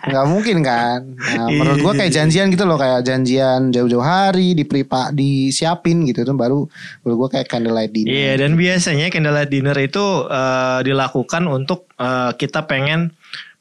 [0.09, 5.13] nggak mungkin kan nah, menurut gua kayak janjian gitu loh kayak janjian jauh-jauh hari diperipa
[5.13, 6.65] disiapin gitu itu baru
[7.05, 12.31] menurut gua kayak candlelight dinner Iya dan biasanya candlelight dinner itu eh, dilakukan untuk eh,
[12.33, 13.13] kita pengen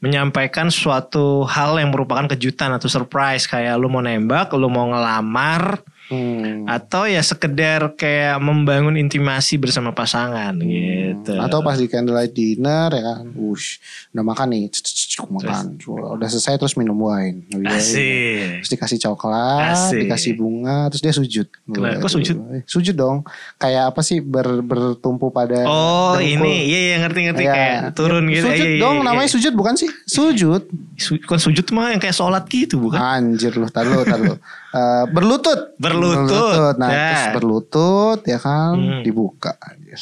[0.06, 5.82] menyampaikan suatu hal yang merupakan kejutan atau surprise kayak lu mau nembak, lu mau ngelamar
[6.06, 6.62] Hmm.
[6.70, 11.34] atau ya sekedar kayak membangun intimasi bersama pasangan gitu.
[11.34, 13.82] atau pas di candlelight dinner ya kan wush
[14.14, 14.70] udah makan nih
[15.18, 17.72] makan udah selesai terus minum wine Iya, iya.
[17.72, 18.50] Asik.
[18.58, 20.00] terus dikasih coklat Asik.
[20.02, 21.98] dikasih bunga terus dia sujud Kenapa?
[21.98, 22.36] Kok sujud?
[22.64, 23.24] Sujud dong
[23.56, 26.44] kayak apa sih ber, bertumpu pada Oh dengkul.
[26.44, 27.50] ini iya iya ngerti ngerti Ya.
[27.50, 28.44] kayak turun gitu.
[28.44, 29.34] Sujud Iya, iya, dong, iya, namanya iya.
[29.34, 29.88] sujud bukan sih?
[30.04, 30.62] Sujud.
[30.94, 32.98] Su- Bukan sujud mah yang kayak sholat gitu bukan?
[32.98, 34.36] Anjir lu, tar lu, tar lu.
[34.70, 35.72] Eh, berlutut.
[35.76, 36.76] Berlutut.
[36.76, 37.08] Nah, Ya.
[37.10, 39.00] terus berlutut ya kan Hmm.
[39.00, 39.56] dibuka.
[39.56, 39.96] Anjir.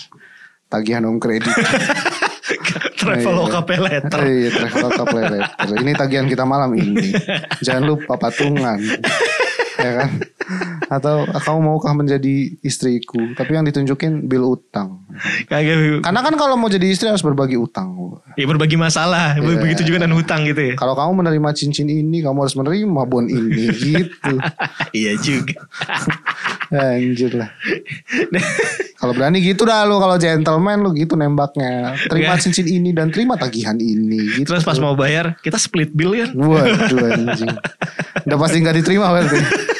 [0.67, 1.55] Tagihan om kredit.
[3.05, 4.21] Traveloka pay letter.
[4.25, 5.69] Iya, Traveloka Letter.
[5.85, 7.13] Ini tagihan kita malam ini.
[7.67, 8.81] Jangan lupa patungan.
[9.85, 10.11] Ya kan?
[10.89, 13.37] Atau kamu maukah menjadi istriku?
[13.37, 15.05] Tapi yang ditunjukin bil utang.
[15.47, 16.01] Kagak.
[16.01, 18.17] Karena kan kalau mau jadi istri harus berbagi utang.
[18.41, 19.37] Ya berbagi masalah.
[19.37, 19.61] Iya.
[19.61, 20.75] Begitu juga dengan hutang gitu ya.
[20.75, 24.35] Kalau kamu menerima cincin ini, kamu harus menerima bon ini gitu.
[24.97, 25.69] iya juga.
[26.75, 27.51] Anjir lah.
[28.99, 31.95] Kalau berani gitu dah lu kalau gentleman lu gitu nembaknya.
[32.09, 32.43] Terima Enggak.
[32.49, 34.55] cincin ini dan terima tagihan ini gitu.
[34.55, 36.31] Terus pas mau bayar, kita split bill kan.
[36.33, 37.53] Waduh anjing.
[38.25, 39.39] Udah pasti nggak diterima berarti.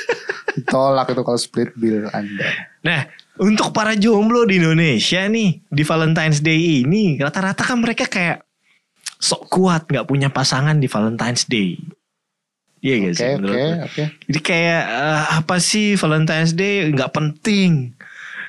[0.55, 2.47] Ditolak itu kalau split bill Anda.
[2.81, 8.47] Nah, untuk para jomblo di Indonesia nih, di Valentine's Day ini, rata-rata kan mereka kayak
[9.17, 11.75] sok kuat nggak punya pasangan di Valentine's Day.
[12.79, 13.33] Iya gak Oke sih?
[13.33, 14.03] oke oke.
[14.29, 17.97] Jadi kayak eh, apa sih Valentine's Day nggak penting.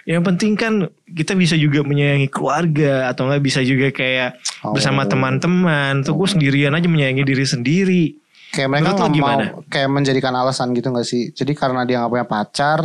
[0.06, 0.74] Yang penting kan
[1.08, 4.74] kita bisa juga menyayangi keluarga atau nggak bisa juga kayak Oh.
[4.74, 6.02] bersama teman-teman.
[6.02, 8.04] Tuh gue sendirian aja menyayangi diri sendiri.
[8.56, 9.44] Kayak mereka lo nggak mau gimana?
[9.68, 11.30] kayak menjadikan alasan gitu gak sih?
[11.30, 12.80] Jadi karena dia nggak punya pacar.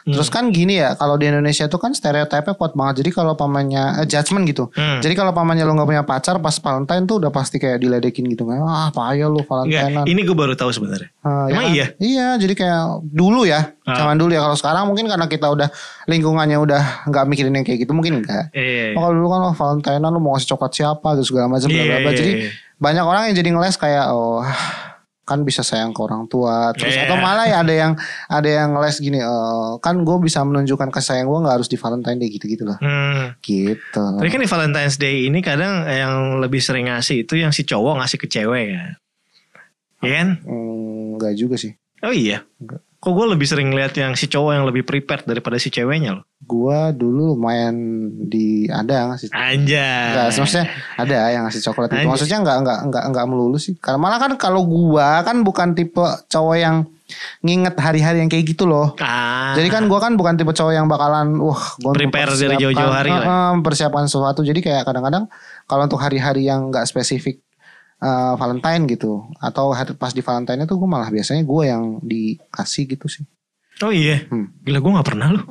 [0.00, 0.16] Hmm.
[0.16, 3.04] Terus kan gini ya, kalau di Indonesia itu kan stereotipnya kuat banget.
[3.04, 4.72] Jadi kalau pamannya eh, judgment gitu.
[4.72, 4.96] Hmm.
[4.98, 8.42] Jadi kalau pamannya lo nggak punya pacar pas Valentine tuh udah pasti kayak diledekin gitu
[8.42, 10.04] kayak ah payah lu Enggak, Valentinean.
[10.08, 11.12] ini gue baru tahu sebenarnya.
[11.20, 11.76] Ah, Emang kan?
[11.76, 11.86] iya?
[12.00, 13.92] Iya, jadi kayak dulu ya, Ah.
[13.94, 14.40] zaman dulu ya.
[14.40, 15.68] Kalau sekarang mungkin karena kita udah
[16.06, 18.48] lingkungannya udah nggak mikirin yang kayak gitu, mungkin enggak.
[18.52, 21.68] Eh, Oh, kalau dulu kan oh, Valentinean lu mau ngasih coklat siapa gitu segala macam
[21.68, 22.08] bla bla Iya, bla.
[22.08, 22.48] iya, Jadi iya.
[22.80, 24.40] banyak orang yang jadi ngeles kayak oh
[25.24, 27.06] kan bisa sayang ke orang tua terus Iya.
[27.06, 27.92] atau malah ya ada yang
[28.26, 31.78] ada yang ngeles gini eh, kan gue bisa menunjukkan kasih sayang gue nggak harus di
[31.78, 33.38] Valentine Day gitu gitu loh hmm.
[33.38, 37.62] gitu Tapi kan di Valentine's Day ini kadang yang lebih sering ngasih itu yang si
[37.62, 38.92] cowok ngasih ke cewek kan.
[40.00, 40.28] Iya kan?
[40.48, 42.48] Hmm, nggak juga sih Oh iya.
[42.56, 42.80] Enggak.
[43.00, 46.24] Kok gue lebih sering lihat yang si cowok yang lebih prepared daripada si ceweknya loh.
[46.40, 47.72] gue dulu lumayan
[48.28, 50.12] di ada yang ngasih Anjay.
[50.12, 50.66] Enggak, maksudnya
[50.98, 52.08] ada yang ngasih coklat itu.
[52.10, 53.78] Maksudnya enggak enggak enggak enggak melulu sih.
[53.80, 56.76] Karena malah kan kalau gua kan bukan tipe cowok yang
[57.40, 58.92] nginget hari-hari yang kayak gitu loh.
[59.00, 59.54] Ah.
[59.56, 63.14] Jadi kan gua kan bukan tipe cowok yang bakalan wah gua Prepare dari jauh-jauh hari
[63.14, 63.24] lah.
[63.24, 64.44] Heeh, mempersiapkan sesuatu.
[64.44, 65.30] Jadi kayak kadang-kadang
[65.70, 67.40] kalau untuk hari-hari yang enggak spesifik
[68.00, 73.06] eh, Valentine gitu atau pas di Valentine itu gue malah biasanya gue yang dikasih gitu
[73.06, 73.24] sih.
[73.80, 74.24] Oh iya.
[74.28, 74.52] Hmm.
[74.64, 75.46] Gila gue gak pernah loh.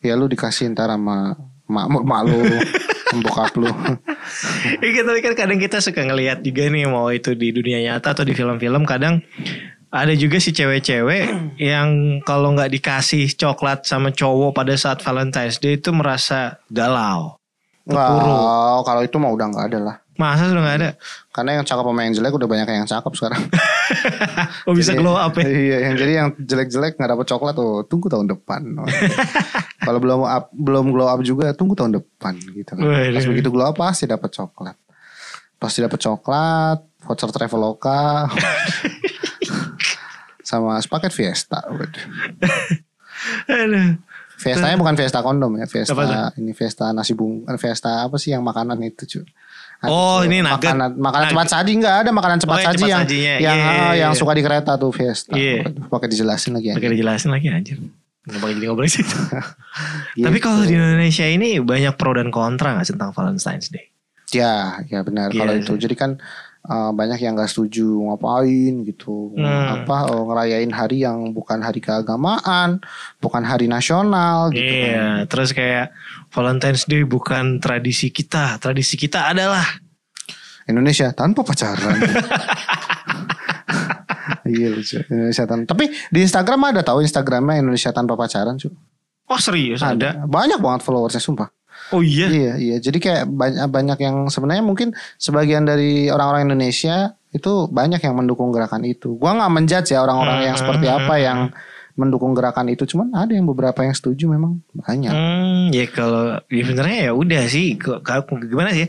[0.00, 1.36] Ya lu dikasih ntar sama
[1.68, 2.40] mak, mak lu,
[3.24, 3.68] bokap lu.
[4.84, 8.22] Iya tapi kan kadang kita suka ngelihat juga nih mau itu di dunia nyata atau
[8.22, 9.24] di film-film kadang
[9.90, 11.24] ada juga si cewek-cewek
[11.72, 17.36] yang kalau nggak dikasih coklat sama cowok pada saat Valentine's Day itu merasa galau.
[17.90, 19.96] Wow, kalau itu mah udah nggak ada lah.
[20.20, 20.90] Masa sudah nggak ada?
[21.32, 23.42] Karena yang cakep sama yang jelek udah banyak yang cakep sekarang.
[24.68, 25.42] Oh bisa Jadi- glow up ya?
[25.50, 28.62] Iya, yang jadi yang jelek-jelek nggak dapet coklat tuh tunggu tahun depan.
[29.88, 32.76] Kalau belum up, belum glow up juga tunggu tahun depan gitu.
[32.76, 32.84] kan.
[32.86, 34.76] Pas begitu glow up pasti dapet coklat.
[35.58, 38.30] Pasti dapet coklat, voucher Traveloka,
[40.50, 41.60] sama sepaket Fiesta.
[43.48, 43.98] Aduh.
[44.40, 48.40] Fiestanya bukan Fiesta kondom ya, Fiesta ini Fiesta nasi bung, eh, Fiesta apa sih yang
[48.40, 49.26] makanan itu cuy?
[49.80, 50.60] Ada Oh, tuh ini nugget.
[50.70, 51.32] makanan makanan Nugget.
[51.32, 53.34] cepat saji enggak ada makanan cepat Oh, saji yang sajinya.
[53.34, 54.18] yang Iya, iya, ah, yang iya.
[54.18, 55.32] suka di kereta tuh Fiesta.
[55.32, 57.76] Waduh, Pakai dijelasin lagi Pakai dijelasin lagi anjir.
[58.20, 59.08] Nggak bakal jadi ngobrol situ.
[60.12, 60.26] Gitu.
[60.26, 63.88] Tapi kalau di Indonesia ini banyak pro dan kontra gak sih tentang Valentine's Day?
[64.30, 65.62] Ya, ya benar Iya kalau sih.
[65.64, 65.72] itu.
[65.80, 66.10] Jadi kan
[66.66, 69.32] uh, banyak yang gak setuju ngapain gitu.
[69.36, 69.84] Hmm.
[69.84, 72.82] Apa uh, ngerayain hari yang bukan hari keagamaan,
[73.22, 74.64] bukan hari nasional gitu.
[74.64, 75.94] Iya, terus kayak
[76.34, 78.60] Valentine's Day bukan tradisi kita.
[78.60, 79.64] Tradisi kita adalah
[80.68, 81.96] Indonesia tanpa pacaran.
[84.50, 84.98] Iya lucu.
[85.06, 85.66] Indonesia tanpa.
[85.70, 88.74] Tapi di Instagram ada tahu Instagramnya Indonesia tanpa pacaran cuy.
[89.30, 90.26] Oh serius ada?
[90.26, 91.54] Banyak banget followersnya sumpah.
[91.90, 92.30] Oh iya?
[92.30, 92.76] Iya iya.
[92.78, 98.50] Jadi kayak banyak banyak yang sebenarnya mungkin sebagian dari orang-orang Indonesia itu banyak yang mendukung
[98.54, 99.14] gerakan itu.
[99.18, 101.38] Gua nggak menjudge ya orang-orang yang Hmm, seperti hmm, apa hmm, yang
[102.00, 102.82] mendukung gerakan itu.
[102.84, 105.12] Cuman ada yang beberapa yang setuju memang banyak.
[105.12, 107.76] Hmm, ya kalau ya sebenarnya ya udah sih.
[107.76, 108.88] Kok- Kalau gimana sih?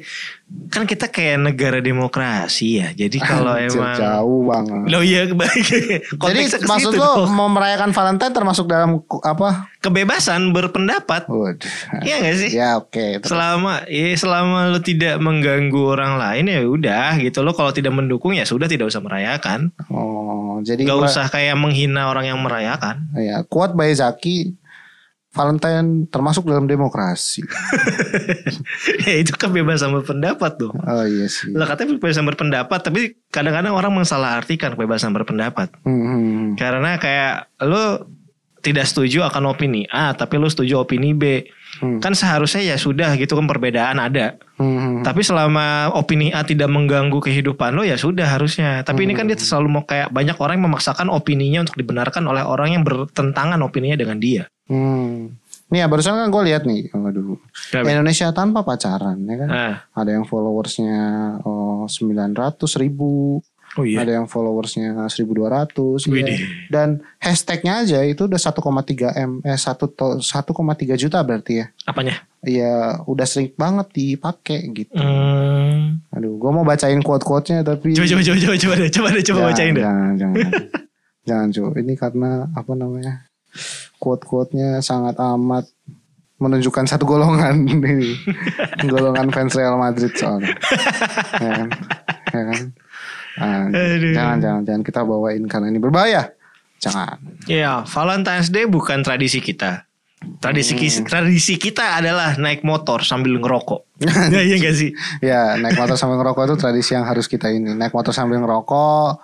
[0.67, 2.88] Kan kita kayak negara demokrasi ya.
[2.91, 4.88] Jadi kalau emang jauh banget.
[4.88, 5.63] Lo iya kebalik.
[5.63, 9.67] Jadi Konteksnya ke maksud lo mau merayakan Valentine termasuk dalam apa?
[9.82, 11.26] kebebasan berpendapat.
[11.26, 11.71] Waduh.
[12.02, 12.50] Iya gak sih?
[12.52, 13.17] Ya oke.
[13.17, 13.28] Terus.
[13.28, 18.32] Selama ya selama lo tidak mengganggu orang lain ya udah gitu lo kalau tidak mendukung
[18.32, 19.74] ya sudah tidak usah merayakan.
[19.88, 23.10] Oh, jadi Gak mer- usah kayak menghina orang yang merayakan.
[23.17, 24.56] Ya, kuat by Zaki
[25.32, 27.47] Valentine termasuk dalam demokrasi.
[29.08, 30.76] ya itu kebebasan berpendapat tuh.
[30.76, 31.56] Oh iya sih.
[31.56, 35.71] Lah katanya kebebasan berpendapat tapi kadang-kadang orang mensalahartikan kebebasan berpendapat.
[35.88, 36.60] Hmm.
[36.60, 38.12] Karena kayak lo
[38.60, 41.47] tidak setuju akan opini A, tapi lu setuju opini B.
[41.82, 41.98] Hmm.
[41.98, 44.38] Kan seharusnya ya sudah gitu kan perbedaan ada.
[44.62, 45.02] Hmm.
[45.02, 48.86] Tapi selama opini A tidak mengganggu kehidupan lo ya sudah harusnya.
[48.86, 52.46] Tapi ini kan dia selalu mau kayak banyak orang yang memaksakan opininya untuk dibenarkan oleh
[52.46, 54.46] orang yang bertentangan opininya dengan dia.
[54.70, 55.41] Hmm.
[55.72, 57.39] Nih ya barusan kan gue lihat nih, waduh.
[57.72, 57.96] Kenapa?
[57.96, 59.50] Indonesia tanpa pacaran ya kan.
[59.50, 59.76] Ah.
[59.96, 61.00] Ada yang followersnya
[61.48, 63.39] oh, 900 ribu,
[63.73, 64.03] Oh iya.
[64.03, 65.71] ada yang followersnya 1200
[66.03, 66.36] ya.
[66.67, 70.51] Dan hashtagnya aja itu udah 1,3 m, eh 1 to- 1,3
[70.99, 71.71] juta berarti ya.
[71.84, 72.19] Apanya?
[72.41, 74.91] Ya udah sering banget dipakai gitu.
[74.91, 76.03] Hmm.
[76.12, 79.39] Aduh, gue mau bacain quote-quotenya tapi Coba coba coba coba coba deh, coba deh, coba
[79.39, 79.84] Jangan, bacain deh.
[79.84, 80.36] Jangan, jangan.
[81.23, 81.63] jangan, cu.
[81.77, 83.13] Ini karena apa namanya?
[83.95, 85.69] Quote-quote-nya sangat amat
[86.41, 88.17] menunjukkan satu golongan ini.
[88.84, 90.51] golongan fans Real Madrid soalnya.
[91.38, 91.69] ya kan?
[92.34, 92.62] Ya kan?
[93.36, 94.12] Ah, Aduh.
[94.12, 96.32] jangan, jangan, jangan kita bawain karena ini berbahaya.
[96.78, 97.22] Jangan.
[97.46, 99.86] Ya, Valentine's Day bukan tradisi kita.
[100.38, 104.06] Tradisi ki- tradisi kita adalah naik motor sambil ngerokok.
[104.30, 104.94] ya iya gak sih?
[105.17, 107.74] Ya, naik motor sambil ngerokok itu tradisi yang harus kita ini.
[107.74, 109.17] Naik motor sambil ngerokok,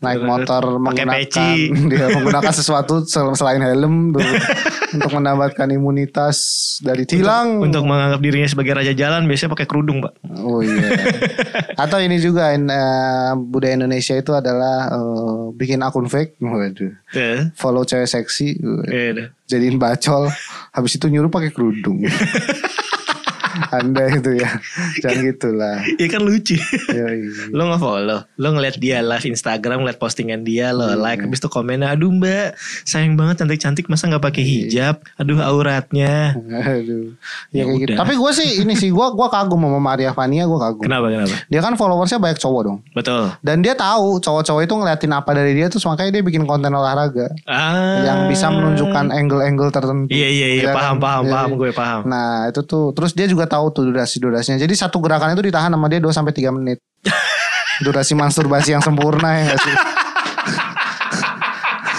[0.00, 1.50] naik motor Pakai menggunakan peci.
[1.92, 4.16] dia menggunakan sesuatu sel- selain helm
[4.96, 6.36] untuk mendapatkan imunitas
[6.80, 7.60] dari tilang.
[7.60, 10.12] Untuk menganggap dirinya sebagai raja jalan biasanya pakai kerudung, Pak.
[10.40, 10.88] Oh iya.
[11.84, 16.96] Atau ini juga in- eh, budaya Indonesia itu adalah eh, bikin akun fake, waduh.
[17.12, 17.40] Tuh.
[17.54, 18.88] Follow cewek seksi, waduh.
[18.88, 20.30] Iya jadiin bacol,
[20.70, 22.06] habis itu nyuruh pakai kerudung.
[23.70, 24.50] Anda itu ya,
[24.98, 25.76] jangan gitulah.
[25.94, 26.56] Iya kan lucu.
[26.88, 27.52] Yoi.
[27.52, 31.82] lo nge-follow, lo ngeliat dia live Instagram, ngeliat postingan dia, lo like, habis itu komen,
[31.82, 36.34] aduh mbak, sayang banget cantik-cantik, masa nggak pakai hijab, aduh auratnya.
[36.34, 37.12] Aduh.
[37.50, 37.92] Ya Ya, gitu.
[37.92, 40.80] Tapi gue sih ini sih gue gua kagum sama Maria Vania gue kagum.
[40.80, 41.36] Kenapa kenapa?
[41.46, 42.78] Dia kan followersnya banyak cowok dong.
[42.90, 43.36] Betul.
[43.40, 47.28] Dan dia tahu cowok-cowok itu ngeliatin apa dari dia terus makanya dia bikin konten olahraga
[47.44, 48.00] Ah.
[48.00, 50.08] yang bisa menunjukkan angle-angle tertentu.
[50.08, 51.02] Iya iya iya Ya paham kan?
[51.02, 51.58] paham Iya, paham iya.
[51.58, 52.00] gue paham.
[52.06, 54.56] Nah itu tuh terus dia juga tahu tuh durasi-durasinya.
[54.62, 56.78] Jadi satu gerakan itu ditahan sama dia 2 sampai 3 menit.
[57.84, 59.76] Durasi masturbasi yang sempurna ya gak sih?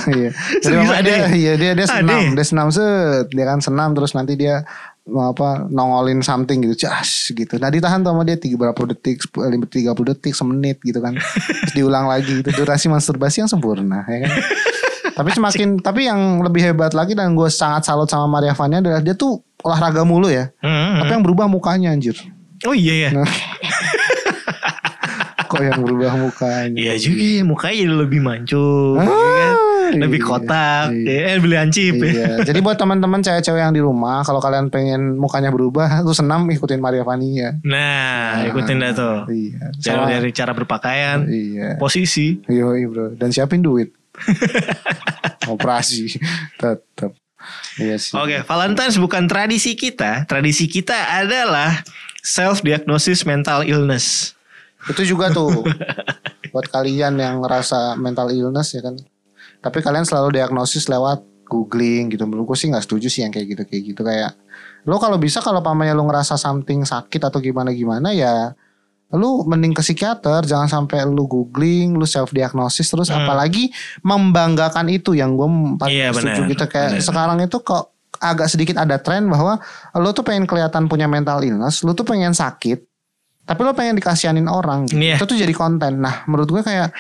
[0.01, 0.33] Iya.
[0.33, 1.27] Jadi ada dia, ya?
[1.29, 4.65] iya dia dia senam, dia senam set, dia kan senam terus nanti dia
[5.05, 7.61] apa nongolin something gitu, jas gitu.
[7.61, 9.21] Nah ditahan tuh sama dia tiga berapa detik,
[9.69, 11.21] tiga puluh detik, semenit gitu kan.
[11.21, 14.31] Terus diulang lagi gitu durasi masturbasi yang sempurna, ya kan.
[15.17, 19.01] tapi semakin tapi yang lebih hebat lagi dan gue sangat salut sama Maria Vania adalah
[19.03, 20.50] dia tuh olahraga mulu ya.
[20.60, 22.15] Hmm, Tapi yang berubah mukanya anjir.
[22.63, 23.10] Oh iya ya.
[23.13, 23.26] Nah.
[25.47, 26.78] Kok yang berubah mukanya?
[26.80, 29.56] Iya juga ya mukanya jadi lebih mancung, Ah, ya kan?
[30.00, 31.36] lebih iya, kotak, iya.
[31.36, 32.08] eh beli ancip ya.
[32.08, 32.28] Iya.
[32.47, 36.80] Jadi buat teman-teman cewek-cewek yang di rumah, kalau kalian pengen mukanya berubah, lu senam ikutin
[36.80, 37.60] Maria Vania.
[37.67, 39.17] Nah, ikutin dah tuh.
[39.28, 39.76] Iya.
[39.76, 41.76] Cara dari cara berpakaian, Iya.
[41.76, 42.39] posisi.
[42.47, 43.12] Yoi bro.
[43.19, 43.91] Dan siapin duit.
[45.52, 46.15] Operasi.
[46.56, 47.20] Tetap.
[47.79, 48.17] Iya sih.
[48.17, 50.27] Oke, Valentine's bukan tradisi kita.
[50.27, 51.84] Tradisi kita adalah
[52.19, 54.36] self diagnosis mental illness.
[54.89, 55.63] Itu juga tuh.
[56.51, 58.99] buat kalian yang ngerasa mental illness ya kan.
[59.63, 62.27] Tapi kalian selalu diagnosis lewat googling gitu.
[62.27, 64.36] Menurutku sih nggak setuju sih yang kayak gitu kayak gitu kayak
[64.81, 68.57] lo kalau bisa kalau pamannya lo ngerasa something sakit atau gimana gimana ya
[69.12, 73.21] lu mending ke psikiater jangan sampai lu googling lu self diagnosis terus Hmm.
[73.21, 73.69] apalagi
[74.02, 77.04] membanggakan itu yang gue paling Iya, setuju benar, gitu kayak benar.
[77.04, 77.84] sekarang itu kok
[78.17, 79.58] agak sedikit ada tren bahwa
[79.93, 82.80] lu tuh pengen kelihatan punya mental illness lu tuh pengen sakit
[83.41, 84.95] tapi lu pengen dikasihanin orang gitu.
[84.97, 85.15] Iya.
[85.15, 86.93] itu tuh jadi konten nah menurut gue kayak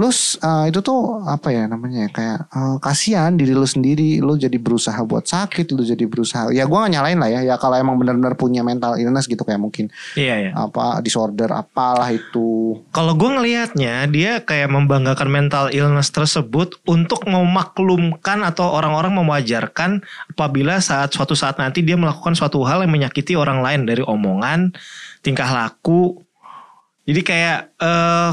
[0.00, 4.32] lu uh, itu tuh apa ya namanya ya, kayak uh, kasihan diri lu sendiri lu
[4.40, 7.76] jadi berusaha buat sakit lu jadi berusaha ya gue gak nyalain lah ya ya kalau
[7.76, 10.50] emang benar-benar punya mental illness gitu kayak mungkin Iya ya.
[10.56, 18.40] apa disorder apalah itu Kalau gue ngelihatnya dia kayak membanggakan mental illness tersebut untuk memaklumkan
[18.40, 20.00] atau orang-orang mewajarkan
[20.32, 24.72] apabila saat suatu saat nanti dia melakukan suatu hal yang menyakiti orang lain dari omongan,
[25.20, 26.16] tingkah laku.
[27.04, 28.32] Jadi kayak eh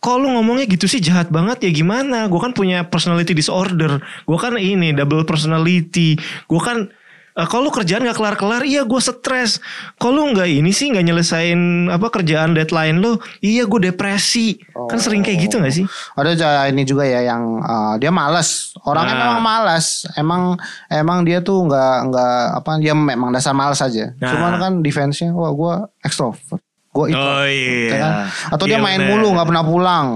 [0.00, 2.24] kok lu ngomongnya gitu sih jahat banget ya gimana?
[2.26, 4.00] Gue kan punya personality disorder.
[4.24, 6.16] Gue kan ini double personality.
[6.44, 6.88] Gue kan
[7.30, 9.60] eh, kalau lu kerjaan gak kelar-kelar, iya gue stres.
[9.96, 14.56] Kalau lu nggak ini sih nggak nyelesain apa kerjaan deadline lu, iya gue depresi.
[14.88, 15.84] Kan sering kayak gitu gak sih?
[16.16, 19.22] ada aja ini juga ya yang uh, dia malas orangnya Nah.
[19.28, 20.42] memang malas emang
[20.88, 24.28] emang dia tuh nggak nggak apa dia memang dasar malas aja Nah.
[24.32, 26.60] cuman kan defense-nya wah gue extrovert
[26.90, 27.86] gue itu Oh iya.
[27.86, 28.12] ya kan?
[28.50, 29.10] atau dia Iya, main bener.
[29.12, 30.06] mulu nggak pernah pulang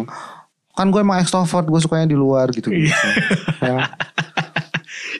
[0.71, 2.91] kan gue emang extrovert gue sukanya di luar gitu, ya,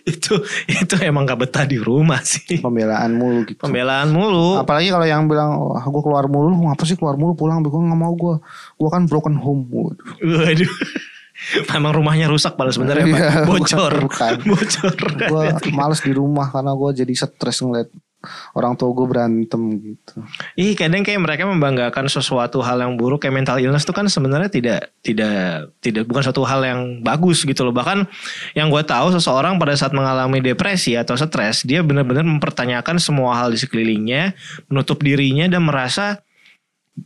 [0.05, 0.35] itu
[0.67, 2.59] itu emang gak betah di rumah sih.
[2.59, 4.59] pembelaan mulu gitu Pembelaan mulu.
[4.59, 7.97] apalagi kalau yang bilang wah gue keluar mulu ngapa sih keluar mulu pulang gue nggak
[7.97, 8.35] mau gue
[8.75, 10.05] gue kan broken home Waduh.
[10.21, 10.73] Waduh.
[11.69, 13.19] Memang rumahnya rusak padahal sebenarnya Pak.
[13.19, 13.93] Iya, bocor.
[14.03, 14.39] bukan, bukan.
[14.51, 14.95] Bocor.
[15.21, 17.89] gue males di rumah karena gue jadi stres ngeliat
[18.57, 20.15] orang tua gue berantem gitu.
[20.59, 24.51] Ih kadang kayak mereka membanggakan sesuatu hal yang buruk kayak mental illness itu kan sebenarnya
[24.51, 27.75] tidak tidak tidak bukan suatu hal yang bagus gitu loh.
[27.75, 28.05] Bahkan
[28.59, 33.55] yang gue tahu seseorang pada saat mengalami depresi atau stres dia benar-benar mempertanyakan semua hal
[33.55, 34.35] di sekelilingnya,
[34.69, 36.25] menutup dirinya dan merasa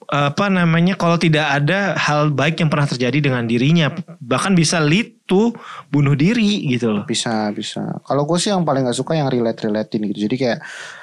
[0.09, 3.88] apa namanya kalau tidak ada hal baik yang pernah terjadi dengan dirinya
[4.20, 5.53] bahkan bisa lead to
[5.88, 7.05] bunuh diri gitu loh.
[7.05, 7.96] Bisa bisa.
[8.05, 10.29] Kalau gue sih yang paling gak suka yang relate relatein gitu.
[10.29, 10.59] Jadi kayak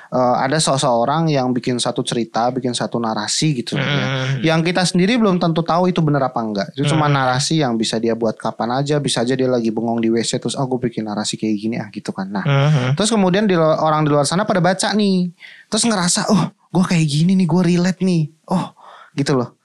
[0.10, 3.78] uh, ada seseorang yang bikin satu cerita, bikin satu narasi gitu.
[3.78, 3.86] ya.
[3.86, 4.42] Hmm.
[4.42, 6.74] Yang kita sendiri belum tentu tahu itu bener apa enggak.
[6.74, 7.18] Itu cuma Hmm.
[7.18, 8.98] narasi yang bisa dia buat kapan aja.
[8.98, 11.90] Bisa aja dia lagi bengong di WC terus, oh gue bikin narasi kayak gini ah
[11.90, 12.30] gitu kan.
[12.30, 12.98] Nah, Mhm.
[12.98, 15.30] terus kemudian di orang di luar sana pada baca nih.
[15.70, 18.30] Terus ngerasa, oh gue kayak gini nih, gue relate nih.
[18.50, 18.75] Oh
[19.16, 19.56] gitu loh.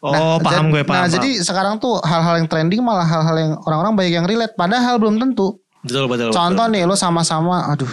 [0.00, 0.96] Oh paham jad- gue paham.
[0.96, 1.14] Nah paham.
[1.20, 4.56] jadi sekarang tuh hal-hal yang trending malah hal-hal yang orang-orang banyak yang relate.
[4.56, 5.60] Padahal belum tentu.
[5.84, 6.28] betul betul.
[6.32, 7.88] Contoh nih lo sama-sama, aduh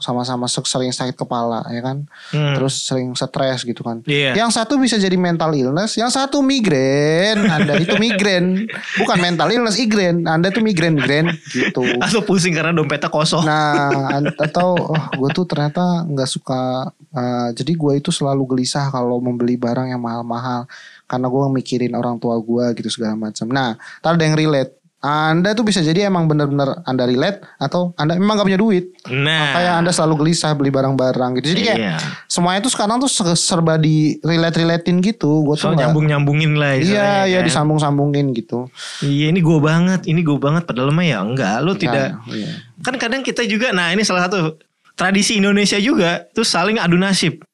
[0.00, 2.08] sama-sama se- sering sakit kepala ya kan.
[2.32, 2.56] Hmm.
[2.56, 4.00] Terus sering stres gitu kan.
[4.08, 4.32] Iya.
[4.32, 7.36] Yang satu bisa jadi mental illness, yang satu migrain.
[7.44, 8.64] Anda itu migrain,
[8.96, 10.24] bukan mental illness, migrain.
[10.24, 11.84] Anda tuh migrain, migrain gitu.
[12.00, 13.44] Atau pusing karena dompetnya kosong.
[13.44, 16.88] Nah, atau oh, gue tuh ternyata nggak suka.
[17.14, 20.66] eh, jadi gue itu selalu gelisah kalau membeli barang yang mahal-mahal
[21.04, 23.46] karena gue mikirin orang tua gue gitu segala macam.
[23.52, 24.83] Nah, ntar ada yang relate.
[25.04, 28.88] Anda tuh bisa jadi emang bener-bener Anda relate atau Anda memang gak punya duit.
[29.06, 29.52] Nah.
[29.52, 31.52] Kayak Anda selalu gelisah beli barang-barang gitu.
[31.52, 31.94] Jadi kayak Iya.
[32.24, 35.44] semuanya tuh sekarang tuh se- serba di relate-relatein gitu.
[35.44, 36.74] Gue tuh So nggak- nyambung nyambungin lah.
[36.74, 37.44] Iya, iya kan.
[37.44, 38.72] disambung-sambungin gitu.
[38.98, 40.64] Iya ini gue banget, ini gue banget.
[40.64, 41.60] Padahal mah ya enggak.
[41.60, 42.16] Lu tidak.
[42.16, 42.64] Nah, iya.
[42.80, 43.70] Kan kadang kita juga.
[43.70, 44.56] Nah ini salah satu
[44.92, 46.24] tradisi Indonesia juga.
[46.30, 47.44] Tuh saling adu nasib.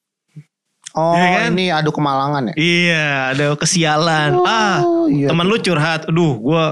[0.90, 1.50] Oh, Iya kan?
[1.52, 2.54] ini adu kemalangan ya?
[2.56, 4.38] Iya, ada kesialan.
[4.40, 5.26] ah, Oh, iya.
[5.26, 6.02] teman lu curhat.
[6.04, 6.64] Aduh, gue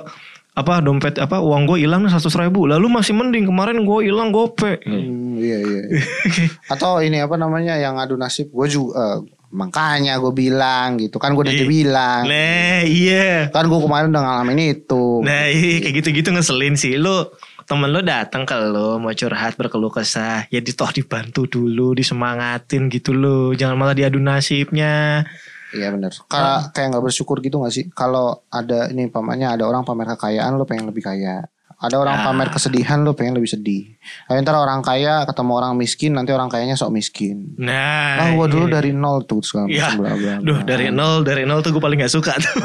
[0.58, 2.66] apa dompet apa uang gue hilang seratus ribu.
[2.66, 4.82] Lalu masih mending kemarin gue hilang gope.
[4.82, 5.80] Hmm, iya iya.
[5.86, 6.02] iya.
[6.74, 9.18] Atau ini apa namanya yang adu nasib gue juga eh,
[9.48, 11.64] makanya gue bilang gitu kan gue udah Iya.
[11.64, 13.48] bilang Nah, iya.
[13.48, 15.22] kan gue kemarin udah ngalamin itu.
[15.22, 16.98] Nah, iya, kayak gitu-gitu ngeselin sih.
[16.98, 17.30] Lu
[17.64, 22.90] temen lu datang ke lu mau curhat berkeluh kesah, ya di toh dibantu dulu, disemangatin
[22.90, 23.54] gitu lo.
[23.54, 25.22] Jangan malah diadu nasibnya.
[25.70, 26.12] Iya bener.
[26.24, 27.84] Kayak kayak nggak bersyukur gitu gak sih?
[27.90, 31.44] Kalau ada ini pamannya ada orang pamer kekayaan lo pengen lebih kaya.
[31.78, 32.24] Ada orang Ah.
[32.26, 33.94] pamer kesedihan lo pengen lebih sedih.
[34.26, 37.54] Kayak ntar orang kaya ketemu orang miskin nanti orang kayanya sok miskin.
[37.54, 38.74] Nah, Ah, gue dulu iya.
[38.74, 39.86] dari nol tuh segala Iya.
[39.86, 40.34] macam bla bla.
[40.34, 40.34] bla.
[40.42, 42.58] Duh, dari nol, dari nol tuh gue paling gak suka tuh.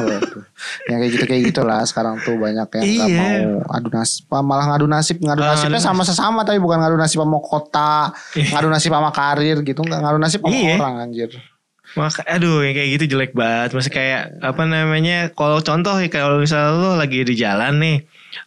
[0.90, 3.22] Yang kayak gitu kayak gitulah sekarang tuh banyak yang nggak Iya.
[3.22, 3.38] mau
[3.70, 7.38] adu nasib malah ngadu nasib ngadu Ah, nasibnya sama sesama tapi bukan ngadu nasib sama
[7.38, 10.74] kota ngadu nasib sama karir gitu nggak ngadu nasib sama Iya.
[10.80, 11.30] orang anjir
[11.94, 13.70] Maka, aduh, yang kayak gitu jelek banget.
[13.72, 15.30] Masih kayak apa namanya?
[15.30, 17.98] Kalau contoh ya kalau misalnya lo lagi di jalan nih,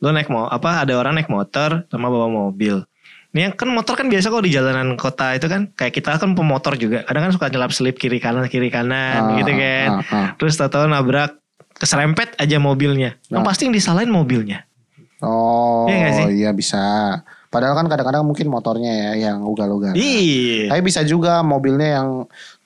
[0.00, 0.82] lo naik mau apa?
[0.82, 2.82] Ada orang naik motor sama bawa mobil.
[3.30, 6.74] Nih kan motor kan biasa kalau di jalanan kota itu kan kayak kita kan pemotor
[6.74, 7.04] juga.
[7.04, 9.88] Kadang kan suka nyelap selip kiri kanan kiri kanan Ah, gitu ah, kan.
[9.92, 10.28] ah, ah.
[10.40, 11.36] Terus tahu nabrak
[11.76, 13.14] keserempet aja mobilnya.
[13.28, 13.46] Yang Nah.
[13.46, 14.64] pasti yang disalahin mobilnya.
[15.20, 16.24] oh Iya sih?
[16.40, 16.80] iya bisa
[17.48, 19.96] padahal kan kadang-kadang mungkin motornya ya yang ugal-ugalan.
[19.96, 20.72] Iya.
[20.74, 22.08] tapi bisa juga mobilnya yang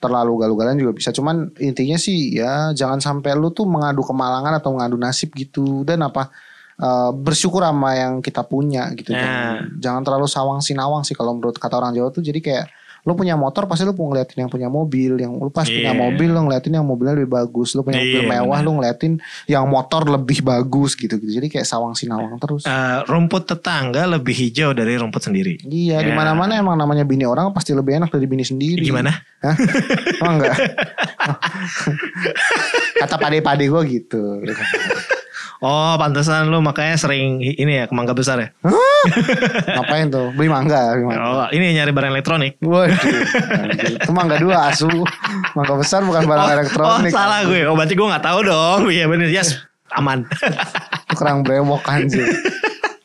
[0.01, 1.09] terlalu ugal-ugalan juga bisa.
[1.13, 5.85] Cuman intinya sih ya jangan sampai lu tuh mengadu kemalangan atau mengadu nasib gitu.
[5.85, 6.33] Dan apa
[6.81, 9.13] eh, bersyukur sama yang kita punya gitu.
[9.13, 9.21] Nah.
[9.21, 12.25] jangan, jangan terlalu sawang sinawang sih kalau menurut kata orang Jawa tuh.
[12.25, 15.89] Jadi kayak lu punya motor pasti lu ngeliatin yang punya mobil yang lu pas punya
[15.89, 15.97] Iya.
[15.97, 18.63] mobil lu ngeliatin yang mobilnya lebih bagus lu punya mobil Iya, mewah benar.
[18.63, 19.11] lu ngeliatin
[19.45, 24.31] yang motor lebih bagus gitu gitu jadi kayak sawang sinawang terus Eh, rumput tetangga lebih
[24.31, 25.57] hijau dari rumput sendiri.
[25.63, 26.03] Iya, Ya.
[26.03, 28.81] di mana-mana emang namanya bini orang pasti lebih enak dari bini sendiri.
[28.81, 29.09] Gimana?
[29.41, 29.55] Hah?
[30.17, 30.55] Emang enggak?
[33.01, 34.21] Kata pade-pade gue gitu.
[35.61, 38.49] Oh, pantesan lu makanya sering ini ya ke mangga besar ya.
[39.77, 40.33] Ngapain tuh?
[40.33, 41.21] Beli mangga, beli mangga.
[41.21, 42.57] Oh, ini nyari barang elektronik.
[42.65, 42.97] Waduh,
[44.01, 44.89] itu mangga dua asu.
[45.53, 47.13] Mangga besar bukan barang oh, elektronik.
[47.13, 47.61] Oh, salah gue.
[47.69, 48.89] Oh, berarti gue nggak tahu dong.
[48.89, 49.29] Iya bener.
[49.29, 49.61] Yes,
[49.93, 50.25] aman.
[51.13, 52.25] Kerang brewok anjir.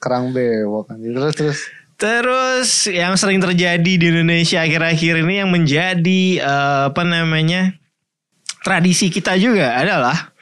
[0.01, 1.13] Kerang brewok anjir.
[1.13, 1.59] Terus terus.
[2.01, 7.77] Terus yang sering terjadi di Indonesia akhir-akhir ini yang menjadi eh, apa namanya
[8.65, 10.36] tradisi kita juga adalah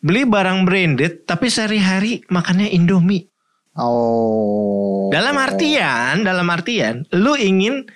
[0.00, 3.28] beli barang branded tapi sehari-hari makannya Indomie.
[3.76, 5.08] Oh.
[5.12, 7.86] Dalam artian, dalam artian, lu ingin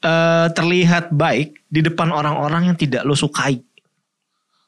[0.00, 3.60] eh, terlihat baik di depan orang-orang yang tidak lu sukai.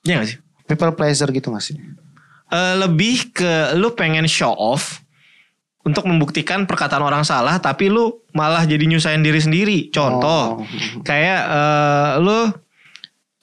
[0.04, 0.38] Iya gak sih?
[0.66, 1.76] People pleasure gitu gak sih?
[2.50, 5.00] Eh, lebih ke lu pengen show off
[5.80, 9.78] untuk membuktikan perkataan orang salah tapi lu malah jadi nyusahin diri sendiri.
[9.88, 11.02] Contoh, Oh.
[11.06, 12.52] kayak eh, lu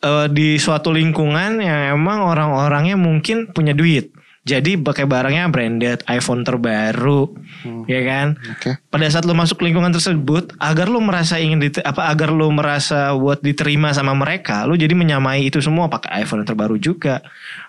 [0.01, 4.13] eh, di suatu lingkungan yang emang orang-orangnya mungkin punya duit.
[4.47, 7.35] Jadi pakai barangnya branded, iPhone terbaru,
[7.83, 8.39] ya kan?
[8.55, 8.79] Oke.
[8.87, 13.11] Pada saat lu masuk lingkungan tersebut, agar lu merasa ingin dite- apa agar lu merasa
[13.11, 17.19] buat diterima sama mereka, lu jadi menyamai itu semua pakai iPhone terbaru juga,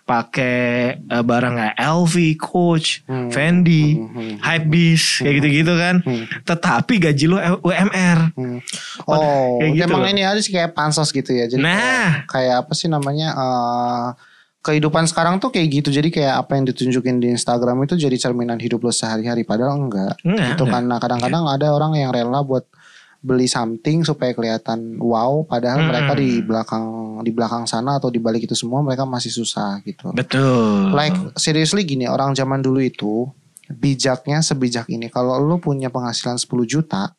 [0.09, 0.59] pakai
[0.99, 3.29] eh, barang kayak LV, Coach, Hmm.
[3.29, 4.41] Fendi, Hmm.
[4.41, 6.01] Hypebeast, kayak gitu-gitu kan.
[6.43, 8.33] Tetapi gaji lu UMR.
[8.33, 8.59] Hmm.
[9.05, 11.45] Oh, Kayak gitu emang ini aja sih kayak pansos gitu ya.
[11.45, 12.25] Jadi Nah.
[12.25, 13.29] kayak, kayak apa sih namanya?
[13.31, 14.09] eh
[14.59, 15.89] kehidupan sekarang tuh kayak gitu.
[15.89, 19.41] Jadi kayak apa yang ditunjukin di Instagram itu jadi cerminan hidup lo sehari-hari.
[19.41, 20.19] Padahal enggak.
[20.21, 20.73] Enggak, Itu enggak.
[20.75, 22.67] karena kadang-kadang ada orang yang rela buat
[23.19, 25.43] beli something supaya kelihatan wow.
[25.43, 25.89] Padahal Hmm.
[25.91, 26.85] mereka di belakang
[27.27, 30.15] di belakang sana atau di balik itu semua mereka masih susah gitu.
[30.15, 30.95] Betul.
[30.95, 33.27] Like seriously gini orang zaman dulu itu
[33.69, 35.11] bijaknya sebijak ini.
[35.11, 37.18] Kalau lu punya penghasilan 10 juta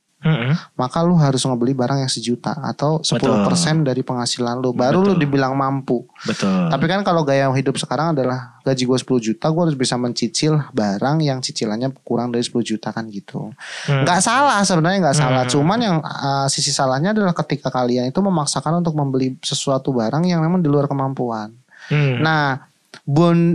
[0.75, 5.55] Maka lu harus ngebeli barang yang sejuta atau 10% dari penghasilan lu baru lu dibilang
[5.55, 6.03] mampu.
[6.27, 6.67] Betul.
[6.67, 10.59] Tapi kan kalau gaya hidup sekarang adalah gaji gue 10 juta gue harus bisa mencicil
[10.75, 13.55] barang yang cicilannya kurang dari 10 juta kan gitu.
[13.87, 14.03] Hmm.
[14.03, 15.43] Nggak salah sebenarnya nggak salah.
[15.47, 15.51] Hmm.
[15.55, 20.43] Cuman yang uh, sisi salahnya adalah ketika kalian itu memaksakan untuk membeli sesuatu barang yang
[20.43, 21.55] memang di luar kemampuan.
[21.89, 22.21] Hmm.
[22.21, 22.68] Nah,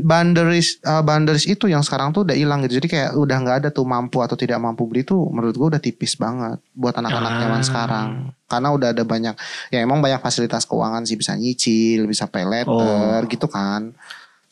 [0.03, 2.79] boundaries uh, boundaries itu yang sekarang tuh udah hilang gitu.
[2.79, 5.83] Jadi kayak udah nggak ada tuh mampu atau tidak mampu beli tuh menurut gua udah
[5.83, 7.41] tipis banget buat anak-anak Ah.
[7.41, 8.09] zaman sekarang.
[8.47, 9.35] Karena udah ada banyak
[9.71, 13.19] ya emang banyak fasilitas keuangan sih bisa nyicil, bisa pay Oh.
[13.27, 13.95] gitu kan.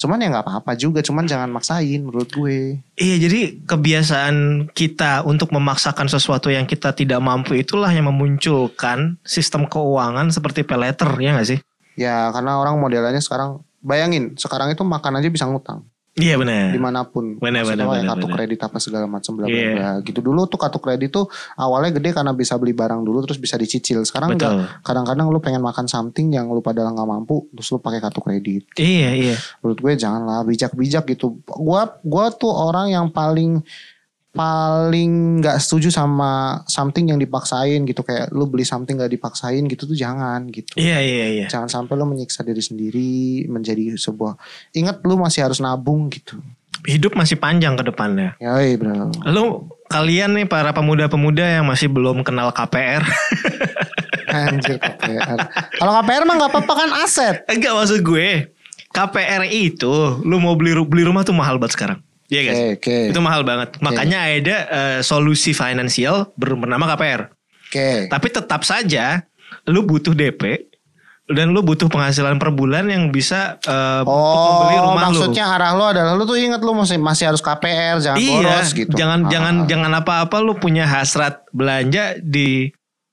[0.03, 2.83] Cuman ya nggak apa-apa juga, cuman jangan maksain menurut gue.
[2.99, 9.62] Iya jadi kebiasaan kita untuk memaksakan sesuatu yang kita tidak mampu itulah yang memunculkan sistem
[9.70, 11.59] keuangan seperti pay letter ya gak sih?
[11.95, 16.68] Ya karena orang modelannya sekarang bayangin sekarang itu makan aja bisa ngutang Iya benar.
[16.68, 18.37] di mana pun Benar, benar, kayak kartu benar.
[18.37, 19.72] kredit apa segala macam bla bla Iya.
[19.72, 21.24] bla gitu dulu tuh kartu kredit tuh
[21.57, 24.61] awalnya gede karena bisa beli barang dulu terus bisa dicicil sekarang Betul.
[24.61, 28.20] enggak kadang-kadang lu pengen makan something yang lu padahal nggak mampu terus lu pakai kartu
[28.20, 29.37] kredit Iya iya.
[29.59, 33.64] menurut gue janganlah bijak-bijak gitu gua gua tuh orang yang paling
[34.33, 39.85] paling nggak setuju sama something yang dipaksain gitu kayak lu beli something nggak dipaksain gitu
[39.85, 41.47] tuh jangan gitu Iya iya iya.
[41.53, 44.41] jangan sampai lu menyiksa diri sendiri menjadi sebuah
[44.72, 46.41] ingat lu masih harus nabung gitu
[46.83, 48.35] Hidup masih panjang ke depannya.
[48.43, 53.07] Yoi bro Lu kalian nih para pemuda-pemuda yang masih belum kenal KPR.
[54.35, 55.47] Anjir KPR
[55.78, 58.51] Kalau KPR mah gak apa-apa kan aset Enggak maksud gue.
[58.91, 59.95] KPR itu
[60.26, 61.99] lu mau beli beli rumah tuh mahal banget sekarang.
[62.33, 62.57] Iya guys.
[62.57, 63.76] Oke oke Itu mahal banget.
[63.85, 67.28] Makanya ada eh, solusi finansial bernama KPR.
[67.68, 69.20] Oke Tapi tetap saja
[69.68, 70.72] lu butuh DP
[71.28, 75.76] dan lu butuh penghasilan per bulan yang bisa eh, untuk membeli Oh rumah maksudnya arah
[75.76, 78.18] lu adalah lu tuh inget lu masih masih harus KPR jangan.
[78.18, 82.72] Iya, boros gitu jangan Ah, jangan jangan apa-apa lu punya hasrat belanja di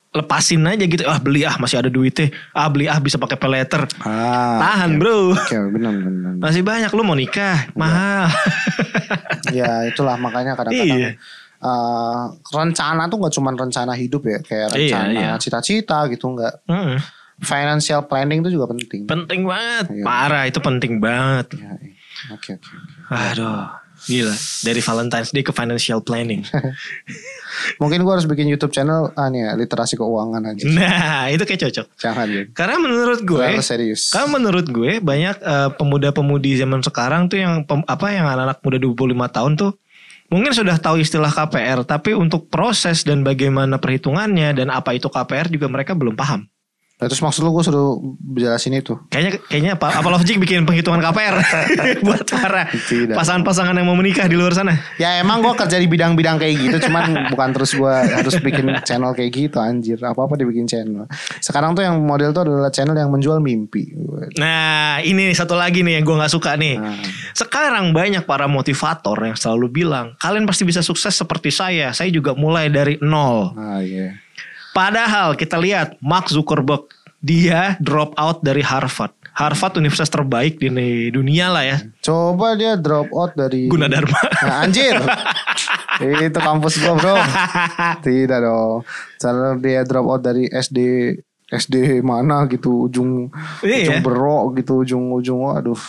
[0.10, 1.06] lepasin aja gitu.
[1.06, 2.34] Ah beli ah masih ada duitnya.
[2.50, 3.86] Ah beli ah bisa pakai pay later.
[4.02, 5.00] ah, Tahan, oke.
[5.00, 5.18] Bro.
[5.36, 6.32] Oke benar benar benar.
[6.40, 8.26] Masih banyak lu mau nikah, mahal.
[9.50, 11.10] Ya itulah makanya kadang-kadang Iya.
[11.60, 15.30] eh, rencana tuh gak cuma rencana hidup ya kayak Iya, rencana iya.
[15.36, 16.96] cita-cita gitu nggak Mm,
[17.40, 19.04] financial planning itu juga penting.
[19.06, 19.86] penting banget.
[19.92, 20.04] Iya.
[20.04, 21.54] Parah itu penting banget.
[21.54, 21.94] Ya, iya.
[22.30, 22.68] Oke oke.
[22.68, 23.14] oke.
[23.14, 23.64] Aduh,
[24.06, 24.36] gila.
[24.62, 26.46] Dari Valentine's Day ke financial planning.
[27.82, 30.64] Mungkin gua harus bikin YouTube channel ah nih ya, literasi keuangan aja.
[30.70, 31.86] Nah, itu kayak cocok.
[31.98, 32.44] Jangan ya.
[32.54, 34.02] Karena menurut gue, Terlalu serius.
[34.14, 38.78] karena menurut gue banyak eh, pemuda-pemudi zaman sekarang tuh yang pem- apa yang anak-anak muda
[38.80, 39.72] 25 tahun tuh
[40.30, 45.50] mungkin sudah tahu istilah KPR, tapi untuk proses dan bagaimana perhitungannya dan apa itu KPR
[45.50, 46.46] juga mereka belum paham.
[47.00, 47.96] Nah, terus maksud lu gue suruh
[48.36, 49.00] jelasin itu?
[49.08, 51.36] Kayaknya kayaknya apa apa Logic bikin penghitungan KPR
[52.06, 52.68] buat para
[53.16, 54.76] pasangan-pasangan yang mau menikah di luar sana.
[55.00, 59.16] Ya emang gue kerja di bidang-bidang kayak gitu Cuman bukan terus gue harus bikin channel
[59.16, 61.08] kayak gitu Anjir apa-apa dibikin channel
[61.40, 63.96] Sekarang tuh yang model tuh adalah channel yang menjual mimpi
[64.36, 66.76] Nah, ini nih satu lagi nih yang gue nggak suka nih.
[66.76, 67.00] Nah.
[67.32, 71.96] Sekarang banyak para motivator yang selalu bilang, kalian pasti bisa sukses seperti saya.
[71.96, 73.56] Saya juga mulai dari nol.
[73.56, 74.29] Ah iya
[74.72, 76.88] Padahal kita lihat Mark Zuckerberg,
[77.20, 79.12] dia drop out dari Harvard.
[79.30, 80.68] Harvard universitas terbaik di
[81.10, 81.78] dunia lah ya.
[82.04, 84.20] Coba dia drop out dari Gunadarma.
[84.44, 84.96] Nah, anjir
[86.00, 87.16] Itu kampus gue bro
[88.08, 88.88] Tidak dong
[89.20, 90.80] Cara dia drop out dari SD
[91.52, 93.28] SD mana gitu Ujung
[93.60, 93.84] Iya.
[93.84, 95.80] Ujung berok gitu Ujung-ujung Aduh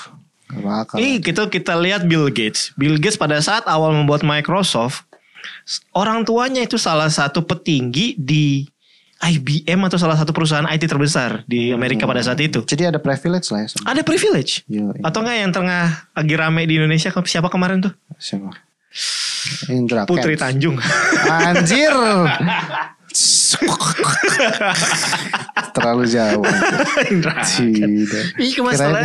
[0.50, 2.74] Gak bakal Ih, kita kita lihat Bill Gates.
[2.74, 5.06] Bill Gates pada saat awal membuat Microsoft,
[5.92, 8.64] orang tuanya itu salah satu petinggi di
[9.20, 12.64] IBM atau salah satu perusahaan IT terbesar di Amerika pada saat itu.
[12.64, 14.64] Jadi ada privilege lah ya sama- Ada privilege.
[14.64, 15.02] Iya, iya.
[15.04, 15.84] Atau enggak yang tengah
[16.16, 17.92] lagi rame di Indonesia siapa kemarin tuh?
[18.16, 18.48] Siapa?
[19.68, 20.42] Indra Putri Kents.
[20.42, 20.76] Tanjung.
[21.28, 21.92] Anjir
[25.76, 26.44] Terlalu jauh.
[26.44, 28.24] Tidak.
[28.38, 29.00] Iya masalah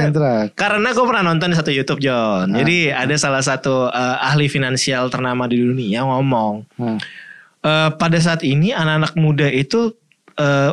[0.53, 2.53] karena gue pernah nonton di satu YouTube John.
[2.53, 6.99] Jadi ada salah satu eh, ahli finansial ternama di dunia ngomong Hmm.
[7.66, 9.93] eh, pada saat ini anak-anak muda itu
[10.38, 10.72] eh,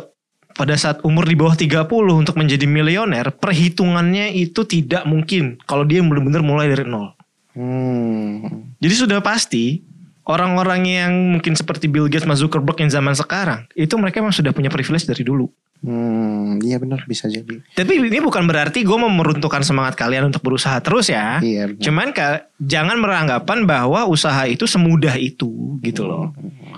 [0.53, 6.05] pada saat umur di bawah 30 untuk menjadi milioner, perhitungannya itu tidak mungkin kalau dia
[6.05, 7.09] benar-benar mulai dari nol.
[7.57, 8.69] Hmm.
[8.77, 9.81] Jadi sudah pasti
[10.27, 14.55] orang-orang yang mungkin seperti Bill Gates, Mark Zuckerberg yang zaman sekarang, itu mereka memang sudah
[14.55, 15.47] punya privilege dari dulu.
[15.83, 17.59] Hmm, iya benar bisa jadi.
[17.69, 21.37] Tapi ini bukan berarti gue mau meruntuhkan semangat kalian untuk berusaha terus ya.
[21.37, 21.67] Iya.
[21.69, 21.83] benar.
[21.83, 26.31] Cuman ka- jangan beranggapan bahwa usaha itu semudah itu gitu loh.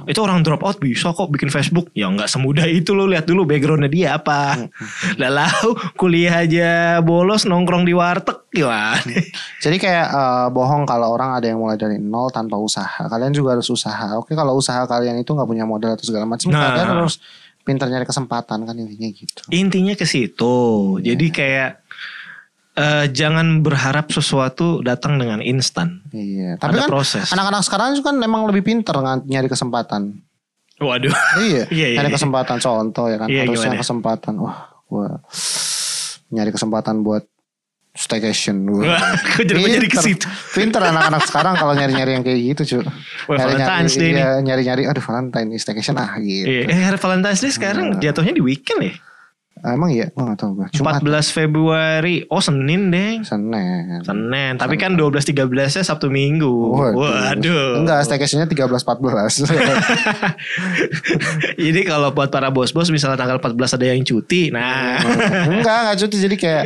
[0.06, 1.90] Itu orang drop out bisa kok bikin Facebook.
[1.92, 4.70] Ya nggak semudah itu lo lihat dulu backgroundnya dia apa.
[5.16, 8.98] Lalu kuliah aja bolos nongkrong di warteg gimana?
[9.60, 13.06] Jadi kayak eh, bohong kalau orang ada yang mulai dari nol tanpa usaha.
[13.06, 14.18] Kalian juga harus usaha.
[14.18, 16.74] Oke kalau usaha kalian itu nggak punya modal atau segala macam, Nah.
[16.74, 17.22] kalian harus
[17.66, 19.42] pintar nyari kesempatan kan intinya gitu.
[19.50, 20.56] Intinya ke situ.
[21.02, 21.82] Jadi kayak
[22.78, 26.06] eh, jangan berharap sesuatu datang dengan instan.
[26.14, 26.62] Iya.
[26.62, 27.26] Tapi Ada kan proses.
[27.34, 30.22] anak-anak sekarang itu kan memang lebih pintar nyari kesempatan.
[30.78, 31.12] Waduh.
[31.42, 31.66] iya.
[31.74, 32.16] Iya, iya, nyari iya.
[32.22, 33.28] kesempatan contoh ya kan.
[33.28, 33.82] Iya, Harusnya gimana?
[33.82, 34.34] kesempatan.
[34.38, 35.10] Wah, gua
[36.30, 37.26] nyari kesempatan buat
[37.96, 38.68] staycation.
[38.70, 40.04] Wah, kok jadi jadi ke Pinter.
[40.04, 40.28] situ.
[40.54, 42.78] Pinter anak-anak sekarang kalau nyari-nyari yang kayak gitu, cu.
[43.32, 46.46] Wah, Valentine's Day iya, nyari-nyari aduh Valentine nih staycation ah gitu.
[46.46, 48.94] Iya, eh hari Valentine's Day sekarang jatuhnya di weekend ya?
[49.66, 50.68] Emang iya, gua gak tau gua.
[50.70, 52.28] Jumat 14 Februari.
[52.30, 53.24] Oh, Senin, Deng.
[53.26, 54.04] Senin.
[54.04, 56.76] Senin, tapi kan 12 13 nya Sabtu Minggu.
[56.94, 57.82] Waduh.
[57.82, 59.42] Enggak, staycationnya 13 14.
[61.66, 64.54] Jadi kalau buat para bos-bos misalnya tanggal 14 ada yang cuti.
[64.54, 65.02] Nah,
[65.50, 66.66] enggak, enggak cuti jadi kayak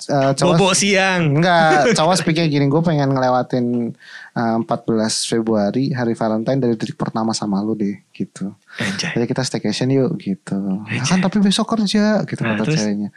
[0.00, 1.36] cowok bobo siang.
[1.38, 3.92] Enggak, cowok speaknya gini, gue pengen ngelewatin
[4.34, 8.56] eh, 14 Februari hari Valentine dari titik pertama sama lu deh, gitu.
[8.80, 9.12] Anjay.
[9.14, 10.58] Jadi kita staycation yuk, gitu.
[10.88, 12.80] Ya kan tapi besok kerja, gitu Nah, kata terus?
[12.80, 13.10] ceweknya.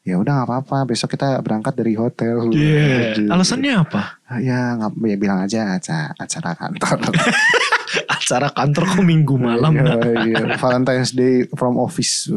[0.00, 2.48] Ya udah nggak apa-apa, besok kita berangkat dari hotel.
[2.48, 3.12] Iya.
[3.20, 3.28] Gitu.
[3.28, 4.16] Alasannya apa?
[4.40, 6.98] Ya nggak, ya bilang aja acara, acara kantor.
[8.30, 9.74] Acara kantor kok minggu malam.
[9.74, 10.22] Iya, nah.
[10.22, 10.38] iya.
[10.54, 12.30] Valentine's Day from office.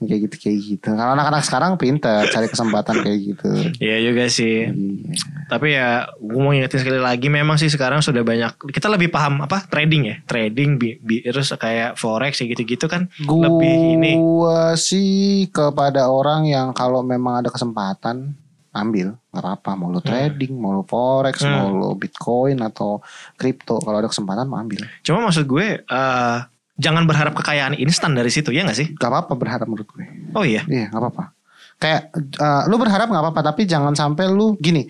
[0.00, 0.88] Kayak gitu kayak gitu.
[0.96, 3.48] Kalau anak-anak sekarang pinter cari kesempatan kayak gitu.
[3.84, 4.64] Iya juga sih.
[4.64, 5.12] Iya.
[5.52, 9.44] Tapi ya gue mau ingetin sekali lagi memang sih sekarang sudah banyak kita lebih paham
[9.44, 14.72] apa trading ya trading bi, bi- terus kayak forex ya gitu-gitu kan lebih ini Gua
[14.76, 18.36] sih kepada orang yang kalau memang ada kesempatan
[18.70, 19.70] ambil nggak apa-apa.
[19.74, 21.52] Mau lo trading mau lo forex Hmm.
[21.52, 23.00] mau lo bitcoin atau
[23.34, 24.84] kripto kalau ada kesempatan mau ambil.
[25.00, 26.38] Cuma maksud gue eh,
[26.76, 28.88] jangan berharap kekayaan instan dari situ ya nggak sih?
[28.90, 30.04] Nggak apa-apa berharap menurut gue.
[30.32, 30.62] Oh iya?
[30.64, 31.24] Iya nggak apa-apa.
[31.78, 32.00] Kayak
[32.36, 34.84] eh, lu berharap nggak apa-apa tapi jangan sampai lu gini.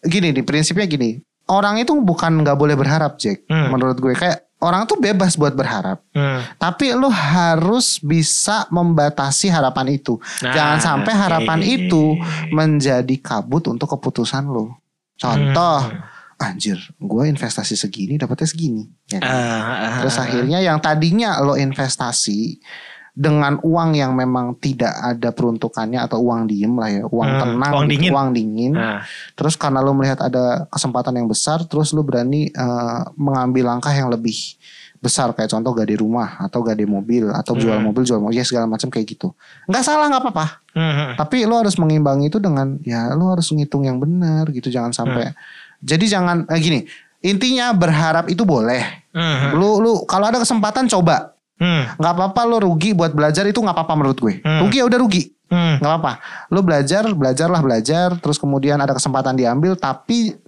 [0.00, 1.16] Gini di prinsipnya gini.
[1.46, 3.70] Orang itu bukan nggak boleh berharap Jack Hmm.
[3.70, 4.12] menurut gue.
[4.12, 6.42] Kayak orang tuh bebas buat berharap Hmm.
[6.54, 10.18] Tapi lu harus bisa membatasi harapan itu.
[10.40, 11.70] Nah, Jangan sampai harapan oke.
[11.70, 12.04] itu
[12.50, 14.74] menjadi kabut untuk keputusan lu.
[15.14, 16.02] Contoh, Hmm.
[16.36, 18.84] anjir, gue investasi segini dapetnya segini.
[19.06, 19.28] Ya kan?
[19.28, 19.38] Ah,
[19.70, 22.58] ah, Terus ah, akhirnya yang tadinya lo investasi
[23.12, 27.72] dengan uang yang memang tidak ada peruntukannya atau uang diem lah ya, uang Hmm, tenang,
[27.72, 28.10] uang gitu, dingin.
[28.12, 28.72] uang dingin.
[28.74, 29.00] ah.
[29.32, 34.08] Terus karena lo melihat ada kesempatan yang besar, terus lo berani eh, mengambil langkah yang
[34.08, 34.36] lebih
[34.96, 37.88] besar kayak contoh gade rumah atau gade mobil atau jual Hmm.
[37.88, 39.32] mobil jual mobil ya segala macam kayak gitu.
[39.64, 40.46] Nggak salah nggak apa-apa.
[40.70, 41.10] Hmm, hmm.
[41.16, 45.32] Tapi lo harus mengimbangi itu dengan ya lo harus ngitung yang benar gitu jangan sampai.
[45.80, 46.80] Jadi jangan eh, gini.
[47.20, 49.08] Intinya berharap itu boleh.
[49.10, 51.32] Hmm, Lu lu kalau ada kesempatan coba.
[51.60, 54.34] Hmm, apa-apa lo rugi buat belajar itu nggak apa-apa menurut gue.
[54.40, 54.64] Hmm.
[54.64, 55.24] Rugi ya udah rugi.
[55.46, 55.82] Hmm.
[55.82, 56.12] nggak apa
[56.48, 60.38] lu belajar belajarlah belajar terus kemudian ada kesempatan diambil tapi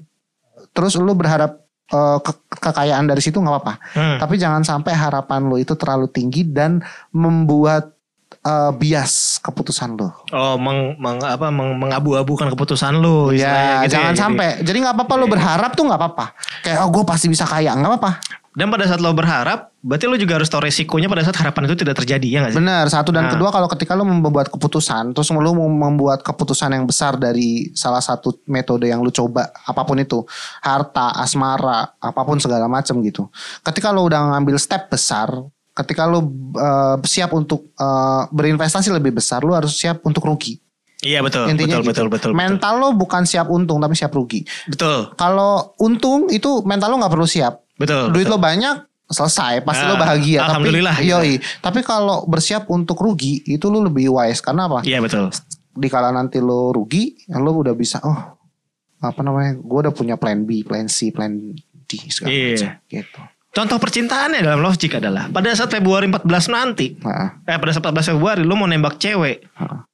[0.70, 1.58] terus lu berharap
[1.88, 3.74] eh, ke- kekayaan dari situ nggak apa-apa.
[3.92, 4.16] Hmm.
[4.16, 6.78] tapi jangan sampai harapan lu itu terlalu tinggi dan
[7.10, 7.98] membuat
[8.40, 14.12] eh, bias keputusan lu Oh, meng, meng- apa meng- mengabu-abukan keputusan istilahnya ya gitu jangan
[14.12, 14.48] Jadi- sampai.
[14.62, 16.26] Jadi nggak apa-apa lu berharap tuh nggak apa-apa.
[16.62, 17.74] Kayak oh gue pasti bisa kaya.
[17.74, 18.12] Nggak apa-apa
[18.53, 21.76] Dan pada saat lo berharap, berarti lo juga harus tahu resikonya pada saat harapan itu
[21.80, 22.61] tidak terjadi ya gak sih?
[22.61, 23.32] Benar, satu dan Nah.
[23.32, 28.44] kedua kalau ketika lu membuat keputusan, terus mau membuat keputusan yang besar dari salah satu
[28.44, 30.20] metode yang lu coba, apa pun itu,
[30.61, 33.24] harta, asmara, apa pun segala macam gitu.
[33.64, 35.32] Ketika lu udah ngambil step besar,
[35.72, 36.20] ketika lu
[36.53, 40.61] eh, siap untuk eh, berinvestasi lebih besar, lu harus siap untuk rugi.
[41.03, 42.07] Iya betul, Intinya betul, gitu.
[42.07, 44.46] betul, betul, betul, Mental lu bukan siap untung tapi siap rugi.
[44.64, 47.66] betul, Kalau untung itu mental lu nggak perlu siap.
[47.74, 48.09] betul.
[48.09, 48.32] Duit betul.
[48.32, 51.12] lo banyak selesai pasti Ah, lo bahagia alhamdulillah, tapi gitu.
[51.12, 55.28] yoi tapi kalau bersiap untuk rugi itu lo lebih wise karena apa Iya betul.
[55.70, 58.40] dikala nanti lo rugi lo udah bisa oh
[58.98, 61.28] apa namanya gue udah punya plan B plan C plan
[61.84, 62.48] D segala Iya.
[62.48, 63.20] macam gitu
[63.53, 68.16] Contoh percintaannya dalam logic adalah pada saat Februari 14 nanti, Nah, eh pada saat 14
[68.16, 69.44] Februari lu mau nembak cewek,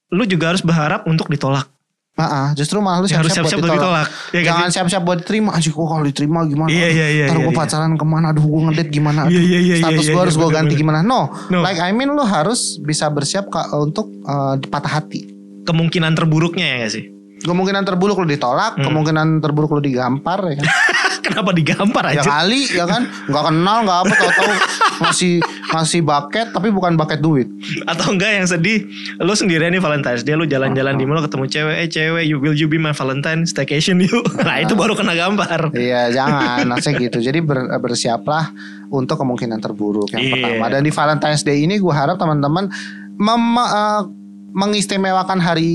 [0.08, 1.68] lu juga harus berharap untuk ditolak.
[2.14, 4.06] Nah, justru malah lu Ya, harus siap-siap siap-siap buat ditolak.
[4.10, 4.34] ditolak.
[4.34, 5.54] Ya Jangan siap-siap buat diterima.
[5.54, 6.66] Anjir gua kalau diterima gimana?
[6.66, 7.60] Iya, iya, iya, Ntar iya, gue iya.
[7.62, 8.26] pacaran ke mana?
[8.28, 9.20] Aduh gue ngedate gimana?
[9.24, 10.82] Iya, iya, iya, Status iya, gue iya, harus gue ganti bener.
[10.82, 10.98] gimana?
[11.00, 11.20] No.
[11.46, 11.62] No.
[11.62, 15.30] Like I mean lu harus bisa bersiap ka- untuk eh, patah hati.
[15.62, 17.04] Kemungkinan terburuknya ya gak sih?
[17.38, 18.82] Kemungkinan terburuk lu ditolak, Hmm.
[18.82, 20.66] kemungkinan terburuk lu digampar ya kan.
[21.28, 22.30] Kenapa digampar ya aja?
[22.40, 23.04] kali ya kan?
[23.24, 24.52] Nggak kenal nggak apa tahu-tahu
[24.98, 25.34] ngasih
[25.68, 27.48] ngasih bucket tapi bukan bucket duit.
[27.84, 31.74] Atau enggak yang sedih, lu sendirian nih Valentine's Day, lu jalan-jalan di mall ketemu cewek,
[31.76, 33.44] eh cewek, you will you be my Valentine?
[33.44, 34.20] Staycation you.
[34.40, 35.68] Nah itu baru kena gampar.
[35.70, 36.64] Iya jangan.
[36.66, 37.18] Maksudnya gitu.
[37.20, 38.50] Jadi ber- bersiaplah
[38.88, 40.32] Untuk kemungkinan terburuk Yang Iya.
[40.32, 40.66] pertama.
[40.68, 42.72] Dan di Valentine's Day ini Gue harap teman-teman
[43.20, 44.02] eh,
[44.48, 45.70] Mengistimewakan hari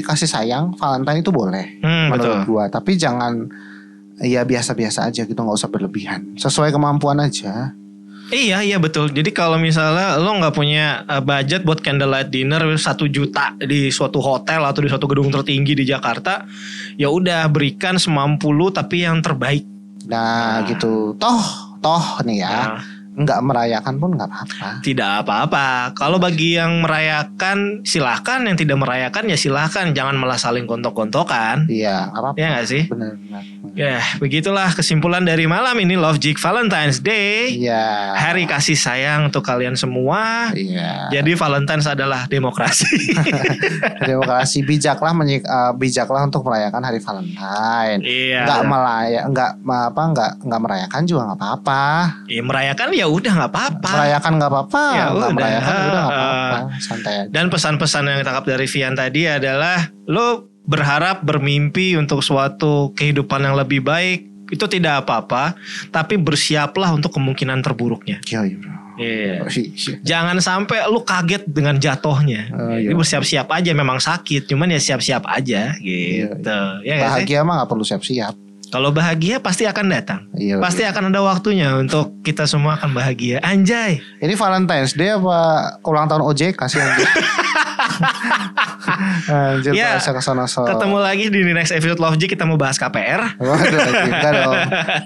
[0.00, 1.82] kasih sayang Valentine itu boleh.
[1.82, 3.50] Hmm, Menurut gue Tapi jangan
[4.20, 7.72] Ya biasa-biasa aja gitu nggak usah berlebihan Sesuai kemampuan aja
[8.32, 9.12] Iya iya betul.
[9.12, 14.24] Jadi kalau misalnya lo nggak punya uh, budget buat candlelight dinner satu juta di suatu
[14.24, 16.48] hotel atau di suatu gedung tertinggi di Jakarta,
[16.96, 19.68] ya udah berikan semampu lu tapi yang terbaik.
[20.08, 21.44] Nah, gitu Toh
[21.84, 22.80] Toh nih ya Nah,
[23.12, 25.92] nggak merayakan pun nggak apa-apa tidak apa-apa.
[25.92, 29.92] Kalau bagi yang merayakan silahkan, yang tidak merayakan ya silahkan.
[29.92, 31.68] Jangan malah saling kontok-kontokan.
[31.68, 32.88] Iya apa-apa Ya nggak sih?
[32.88, 33.20] Bener.
[33.78, 37.54] Ya begitulah kesimpulan dari malam ini Love Jig Valentine's Day.
[37.62, 40.50] Iya Hari kasih sayang untuk kalian semua.
[40.50, 42.90] Iya Jadi Valentine's adalah demokrasi.
[44.10, 48.02] demokrasi bijaklah menyik, eh, bijaklah untuk merayakan hari Valentine.
[48.02, 48.42] iya.
[48.44, 51.84] Enggak melaya, enggak apa enggak enggak merayakan juga enggak apa-apa.
[52.26, 53.90] Ya, merayakan ya udah nggak apa-apa.
[53.94, 55.30] Merayakan enggak apa-apa, Ya enggak udah.
[55.38, 56.58] merayakan ya udah enggak apa-apa.
[56.82, 57.30] Santai aja.
[57.30, 59.78] Dan pesan-pesan yang ditangkap dari Vian tadi adalah
[60.10, 65.56] lo berharap bermimpi untuk suatu kehidupan yang lebih baik itu tidak apa-apa,
[65.88, 68.20] tapi bersiaplah untuk kemungkinan terburuknya.
[68.28, 68.72] Iya, iya, bro.
[69.00, 69.48] Iya.
[69.48, 69.96] Iya.
[70.04, 72.52] Jangan sampai lu kaget dengan jatuhnya.
[72.52, 72.92] Oh, iya.
[72.92, 76.58] Jadi bersiap-siap aja memang sakit, cuman ya siap-siap aja gitu.
[76.84, 77.24] Ya nggak sih?
[77.24, 78.34] Bahagia mah enggak perlu siap-siap.
[78.72, 80.20] Kalau bahagia pasti akan datang.
[80.32, 80.56] Iya.
[80.56, 83.36] Pasti akan ada waktunya untuk kita semua akan bahagia.
[83.44, 84.00] Anjay.
[84.16, 86.80] Ini Valentine's Day apa ulang tahun OJK sih
[89.32, 89.72] anjir?
[89.74, 90.64] Ya, ke sana so.
[90.66, 93.38] Ketemu lagi di next episode Love Jig kita mau bahas KPR.
[93.38, 94.56] Waduh, enggak dong.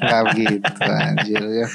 [0.03, 1.66] Enggak begitu anjir ya.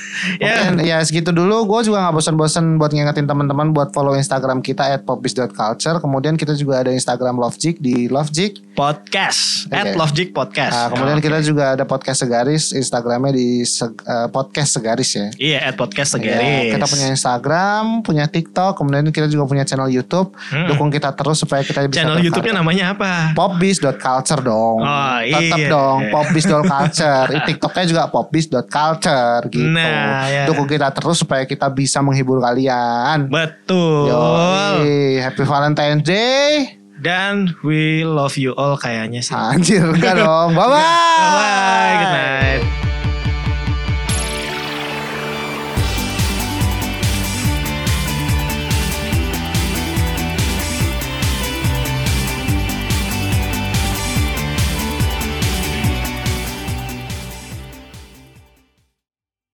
[0.41, 0.53] Ya.
[0.72, 1.63] Mungkin ya segitu dulu.
[1.65, 6.01] Gue juga nggak bosan-bosan buat ngingetin teman-teman buat follow Instagram kita at popbis.culture.
[6.01, 8.59] Kemudian kita juga ada Instagram Lovejig di Lovejig.
[8.72, 9.99] Podcast at Oke.
[9.99, 10.74] Love Jig Podcast.
[10.74, 11.28] Nah, kemudian Oke.
[11.28, 12.72] kita juga ada podcast segaris.
[12.72, 15.28] Instagramnya di seg- eh, podcast segaris ya.
[15.38, 16.72] Iya at podcast Ya, segaris.
[16.74, 20.32] kita punya Instagram, punya TikTok, kemudian kita juga punya channel YouTube.
[20.49, 20.72] Hmm.
[20.72, 22.20] Dukung kita terus supaya kita bisa channel.
[22.24, 23.12] YouTube-nya namanya apa?
[23.36, 24.82] popbis.culture dong.
[24.84, 25.70] Oh, Tetep iya.
[25.70, 27.28] dong popbis.culture.
[27.32, 29.68] Di TikToknya juga popbis.culture gitu.
[29.68, 30.43] Nah, ya.
[30.49, 33.30] Dukung kita terus supaya kita bisa menghibur kalian.
[33.30, 34.09] Betul.
[34.12, 36.78] Yoi, happy Valentine's Day.
[37.01, 39.34] Dan we love you all kayaknya sih.
[39.34, 40.53] Anjir enggak dong.
[40.53, 40.78] Bye bye.
[40.78, 41.93] Bye.
[41.97, 42.91] Good night.